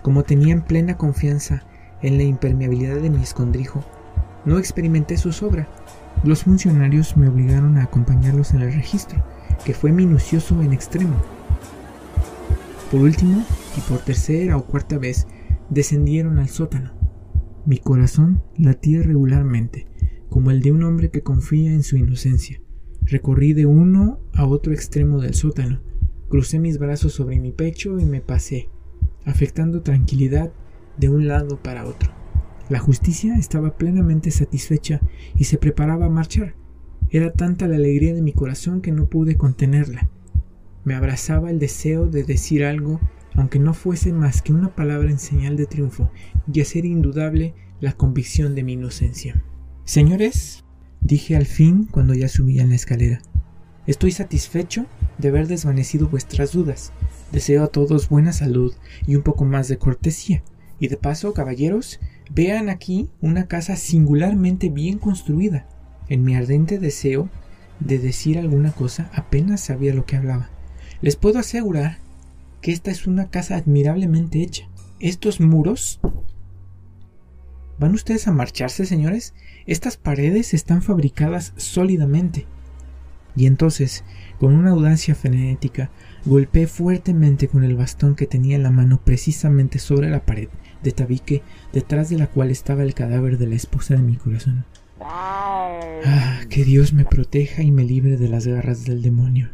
Como 0.00 0.22
tenían 0.22 0.64
plena 0.64 0.96
confianza 0.96 1.64
en 2.00 2.16
la 2.16 2.22
impermeabilidad 2.22 2.96
de 2.96 3.10
mi 3.10 3.22
escondrijo, 3.22 3.84
no 4.46 4.58
experimenté 4.58 5.18
su 5.18 5.32
sobra. 5.32 5.68
Los 6.24 6.44
funcionarios 6.44 7.18
me 7.18 7.28
obligaron 7.28 7.76
a 7.76 7.82
acompañarlos 7.82 8.54
en 8.54 8.62
el 8.62 8.72
registro, 8.72 9.22
que 9.66 9.74
fue 9.74 9.92
minucioso 9.92 10.62
en 10.62 10.72
extremo. 10.72 11.16
Por 12.90 13.02
último, 13.02 13.44
y 13.76 13.80
por 13.82 13.98
tercera 13.98 14.56
o 14.56 14.64
cuarta 14.64 14.96
vez, 14.96 15.26
descendieron 15.68 16.38
al 16.38 16.48
sótano. 16.48 16.92
Mi 17.66 17.76
corazón 17.80 18.42
latía 18.56 19.02
regularmente, 19.02 19.86
como 20.30 20.50
el 20.52 20.62
de 20.62 20.72
un 20.72 20.84
hombre 20.84 21.10
que 21.10 21.22
confía 21.22 21.70
en 21.70 21.82
su 21.82 21.98
inocencia. 21.98 22.62
Recorrí 23.02 23.52
de 23.52 23.66
uno 23.66 24.20
a 24.36 24.46
otro 24.46 24.72
extremo 24.72 25.20
del 25.20 25.34
sótano, 25.34 25.80
crucé 26.28 26.58
mis 26.58 26.78
brazos 26.78 27.14
sobre 27.14 27.38
mi 27.38 27.52
pecho 27.52 27.98
y 27.98 28.04
me 28.04 28.20
pasé, 28.20 28.68
afectando 29.24 29.82
tranquilidad 29.82 30.52
de 30.98 31.08
un 31.08 31.26
lado 31.26 31.62
para 31.62 31.86
otro. 31.86 32.10
La 32.68 32.78
justicia 32.78 33.36
estaba 33.36 33.76
plenamente 33.76 34.30
satisfecha 34.30 35.00
y 35.36 35.44
se 35.44 35.56
preparaba 35.56 36.06
a 36.06 36.10
marchar. 36.10 36.54
Era 37.10 37.32
tanta 37.32 37.68
la 37.68 37.76
alegría 37.76 38.12
de 38.12 38.22
mi 38.22 38.32
corazón 38.32 38.80
que 38.80 38.92
no 38.92 39.06
pude 39.06 39.36
contenerla. 39.36 40.10
Me 40.84 40.94
abrazaba 40.94 41.50
el 41.50 41.58
deseo 41.58 42.06
de 42.06 42.24
decir 42.24 42.64
algo, 42.64 43.00
aunque 43.34 43.58
no 43.58 43.72
fuese 43.74 44.12
más 44.12 44.42
que 44.42 44.52
una 44.52 44.74
palabra 44.74 45.10
en 45.10 45.18
señal 45.18 45.56
de 45.56 45.66
triunfo, 45.66 46.10
y 46.52 46.60
hacer 46.60 46.84
indudable 46.84 47.54
la 47.80 47.92
convicción 47.92 48.54
de 48.54 48.64
mi 48.64 48.72
inocencia. 48.72 49.42
Señores, 49.84 50.64
dije 51.00 51.36
al 51.36 51.46
fin 51.46 51.84
cuando 51.90 52.14
ya 52.14 52.28
subía 52.28 52.62
en 52.62 52.70
la 52.70 52.76
escalera, 52.76 53.20
estoy 53.86 54.12
satisfecho 54.12 54.86
de 55.18 55.28
haber 55.28 55.46
desvanecido 55.46 56.08
vuestras 56.08 56.52
dudas. 56.52 56.92
Deseo 57.32 57.64
a 57.64 57.68
todos 57.68 58.08
buena 58.08 58.32
salud 58.32 58.74
y 59.06 59.16
un 59.16 59.22
poco 59.22 59.44
más 59.44 59.68
de 59.68 59.78
cortesía. 59.78 60.42
Y 60.78 60.88
de 60.88 60.96
paso, 60.96 61.32
caballeros, 61.32 62.00
vean 62.30 62.68
aquí 62.68 63.08
una 63.20 63.46
casa 63.46 63.76
singularmente 63.76 64.68
bien 64.68 64.98
construida. 64.98 65.66
En 66.08 66.22
mi 66.22 66.34
ardente 66.34 66.78
deseo 66.78 67.28
de 67.80 67.98
decir 67.98 68.38
alguna 68.38 68.72
cosa 68.72 69.10
apenas 69.14 69.60
sabía 69.60 69.94
lo 69.94 70.04
que 70.04 70.16
hablaba. 70.16 70.50
Les 71.00 71.16
puedo 71.16 71.38
asegurar 71.38 71.98
que 72.60 72.72
esta 72.72 72.90
es 72.90 73.06
una 73.06 73.30
casa 73.30 73.56
admirablemente 73.56 74.42
hecha. 74.42 74.68
Estos 75.00 75.40
muros... 75.40 76.00
¿Van 77.78 77.92
ustedes 77.92 78.26
a 78.26 78.32
marcharse, 78.32 78.86
señores? 78.86 79.34
Estas 79.66 79.98
paredes 79.98 80.54
están 80.54 80.80
fabricadas 80.80 81.52
sólidamente. 81.56 82.46
Y 83.36 83.46
entonces, 83.46 84.02
con 84.38 84.54
una 84.54 84.70
audacia 84.70 85.14
frenética, 85.14 85.90
golpeé 86.24 86.66
fuertemente 86.66 87.48
con 87.48 87.64
el 87.64 87.76
bastón 87.76 88.16
que 88.16 88.26
tenía 88.26 88.56
en 88.56 88.62
la 88.62 88.70
mano 88.70 89.00
precisamente 89.04 89.78
sobre 89.78 90.10
la 90.10 90.24
pared 90.24 90.48
de 90.82 90.92
tabique 90.92 91.42
detrás 91.72 92.08
de 92.08 92.18
la 92.18 92.26
cual 92.26 92.50
estaba 92.50 92.82
el 92.82 92.94
cadáver 92.94 93.38
de 93.38 93.46
la 93.46 93.54
esposa 93.54 93.94
de 93.94 94.02
mi 94.02 94.16
corazón. 94.16 94.64
Ah, 95.00 96.40
que 96.48 96.64
Dios 96.64 96.92
me 96.92 97.04
proteja 97.04 97.62
y 97.62 97.70
me 97.70 97.84
libre 97.84 98.16
de 98.16 98.28
las 98.28 98.46
garras 98.46 98.84
del 98.84 99.02
demonio. 99.02 99.50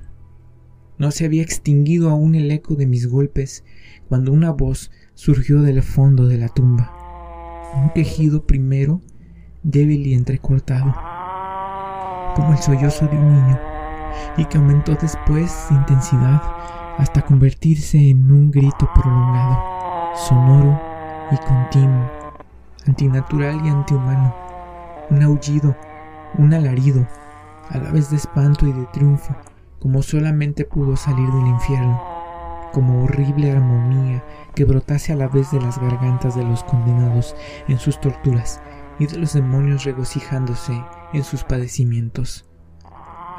No 0.98 1.10
se 1.10 1.24
había 1.24 1.42
extinguido 1.42 2.10
aún 2.10 2.34
el 2.34 2.50
eco 2.50 2.76
de 2.76 2.86
mis 2.86 3.08
golpes 3.08 3.64
cuando 4.08 4.32
una 4.32 4.50
voz 4.52 4.90
surgió 5.14 5.60
del 5.62 5.82
fondo 5.82 6.28
de 6.28 6.38
la 6.38 6.48
tumba. 6.48 6.92
Un 7.82 7.90
quejido 7.90 8.46
primero, 8.46 9.00
débil 9.62 10.06
y 10.06 10.14
entrecortado, 10.14 10.94
como 12.36 12.52
el 12.52 12.58
sollozo 12.58 13.06
de 13.06 13.16
un 13.16 13.34
niño, 13.34 13.71
y 14.36 14.44
que 14.44 14.58
aumentó 14.58 14.94
después 14.94 15.68
de 15.68 15.76
intensidad 15.76 16.42
hasta 16.98 17.22
convertirse 17.22 17.98
en 18.10 18.30
un 18.30 18.50
grito 18.50 18.88
prolongado, 18.94 19.58
sonoro 20.14 20.80
y 21.30 21.36
continuo, 21.36 22.10
antinatural 22.86 23.64
y 23.64 23.68
antihumano, 23.68 24.34
un 25.10 25.22
aullido, 25.22 25.76
un 26.38 26.54
alarido, 26.54 27.06
a 27.70 27.78
la 27.78 27.90
vez 27.90 28.10
de 28.10 28.16
espanto 28.16 28.66
y 28.66 28.72
de 28.72 28.86
triunfo, 28.86 29.34
como 29.78 30.02
solamente 30.02 30.64
pudo 30.64 30.96
salir 30.96 31.28
del 31.30 31.46
infierno, 31.46 32.00
como 32.72 33.04
horrible 33.04 33.50
armonía 33.50 34.22
que 34.54 34.64
brotase 34.64 35.12
a 35.12 35.16
la 35.16 35.28
vez 35.28 35.50
de 35.50 35.60
las 35.60 35.78
gargantas 35.78 36.34
de 36.34 36.44
los 36.44 36.64
condenados 36.64 37.34
en 37.68 37.78
sus 37.78 38.00
torturas 38.00 38.60
y 38.98 39.06
de 39.06 39.18
los 39.18 39.32
demonios 39.32 39.84
regocijándose 39.84 40.72
en 41.12 41.24
sus 41.24 41.44
padecimientos. 41.44 42.46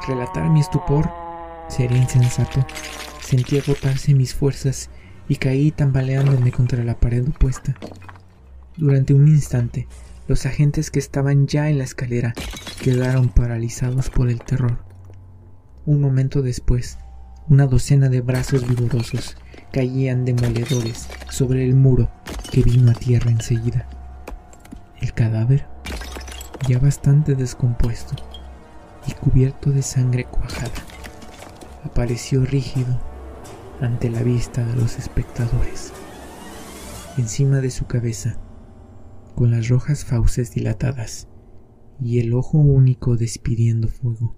Relatar 0.06 0.50
mi 0.50 0.60
estupor 0.60 1.10
sería 1.68 1.96
insensato. 1.96 2.66
Sentí 3.22 3.58
agotarse 3.58 4.12
mis 4.12 4.34
fuerzas 4.34 4.90
y 5.28 5.36
caí 5.36 5.70
tambaleándome 5.70 6.52
contra 6.52 6.84
la 6.84 7.00
pared 7.00 7.26
opuesta. 7.26 7.74
Durante 8.76 9.14
un 9.14 9.28
instante, 9.28 9.88
los 10.28 10.44
agentes 10.44 10.90
que 10.90 10.98
estaban 10.98 11.46
ya 11.46 11.70
en 11.70 11.78
la 11.78 11.84
escalera 11.84 12.34
quedaron 12.82 13.30
paralizados 13.30 14.10
por 14.10 14.28
el 14.28 14.42
terror. 14.42 14.84
Un 15.86 16.02
momento 16.02 16.42
después, 16.42 16.98
una 17.48 17.66
docena 17.66 18.10
de 18.10 18.20
brazos 18.20 18.68
vigorosos 18.68 19.38
caían 19.72 20.26
demoledores 20.26 21.08
sobre 21.30 21.64
el 21.64 21.74
muro 21.74 22.10
que 22.52 22.62
vino 22.62 22.90
a 22.90 22.94
tierra 22.94 23.30
enseguida. 23.30 23.88
El 25.00 25.14
cadáver, 25.14 25.66
ya 26.68 26.78
bastante 26.78 27.34
descompuesto 27.34 28.33
y 29.06 29.12
cubierto 29.12 29.70
de 29.70 29.82
sangre 29.82 30.24
cuajada, 30.24 30.72
apareció 31.84 32.44
rígido 32.44 33.00
ante 33.80 34.10
la 34.10 34.22
vista 34.22 34.64
de 34.64 34.76
los 34.76 34.98
espectadores. 34.98 35.92
Encima 37.18 37.60
de 37.60 37.70
su 37.70 37.86
cabeza, 37.86 38.38
con 39.34 39.50
las 39.50 39.68
rojas 39.68 40.04
fauces 40.04 40.52
dilatadas 40.52 41.28
y 42.00 42.18
el 42.18 42.34
ojo 42.34 42.58
único 42.58 43.16
despidiendo 43.16 43.88
fuego, 43.88 44.36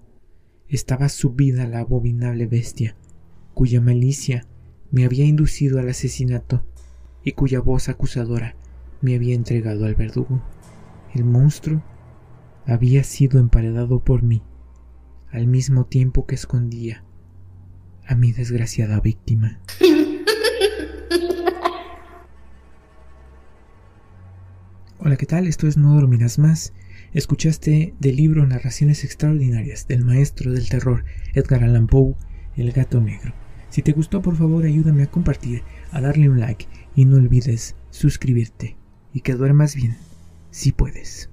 estaba 0.68 1.09
subida 1.09 1.66
la 1.66 1.81
abominable 1.81 2.46
bestia, 2.46 2.96
cuya 3.55 3.81
malicia 3.81 4.46
me 4.90 5.05
había 5.05 5.24
inducido 5.24 5.79
al 5.79 5.88
asesinato 5.88 6.64
y 7.22 7.33
cuya 7.33 7.61
voz 7.61 7.88
acusadora 7.88 8.57
me 9.00 9.14
había 9.14 9.35
entregado 9.35 9.85
al 9.85 9.94
verdugo. 9.94 10.42
El 11.14 11.24
monstruo 11.24 11.83
había 12.66 13.05
sido 13.05 13.38
emparedado 13.38 14.00
por 14.00 14.22
mí, 14.22 14.42
al 15.37 15.46
mismo 15.46 15.85
tiempo 15.85 16.27
que 16.27 16.35
escondía 16.35 17.05
a 18.07 18.14
mi 18.14 18.33
desgraciada 18.33 19.01
víctima. 19.01 19.61
Hola, 24.99 25.18
¿qué 25.18 25.27
tal? 25.27 25.46
Esto 25.46 25.66
es 25.68 25.77
No 25.77 25.94
Dormirás 25.94 26.38
Más. 26.38 26.72
Escuchaste 27.12 27.92
del 28.01 28.16
libro 28.16 28.46
Narraciones 28.46 29.05
Extraordinarias 29.05 29.87
del 29.87 30.07
maestro 30.07 30.55
del 30.55 30.70
terror 30.70 31.05
Edgar 31.35 31.64
Allan 31.64 31.87
Poe, 31.87 32.14
El 32.57 32.72
gato 32.72 33.03
negro. 33.03 33.35
Si 33.68 33.83
te 33.83 33.92
gustó, 33.92 34.22
por 34.22 34.37
favor, 34.37 34.64
ayúdame 34.64 35.03
a 35.03 35.11
compartir, 35.11 35.64
a 35.90 36.01
darle 36.01 36.31
un 36.31 36.40
like 36.40 36.66
y 36.94 37.05
no 37.05 37.18
olvides 37.18 37.77
suscribirte 37.90 38.79
y 39.12 39.20
que 39.20 39.35
duermas 39.35 39.75
bien, 39.75 39.99
si 40.51 40.72
puedes. 40.72 41.29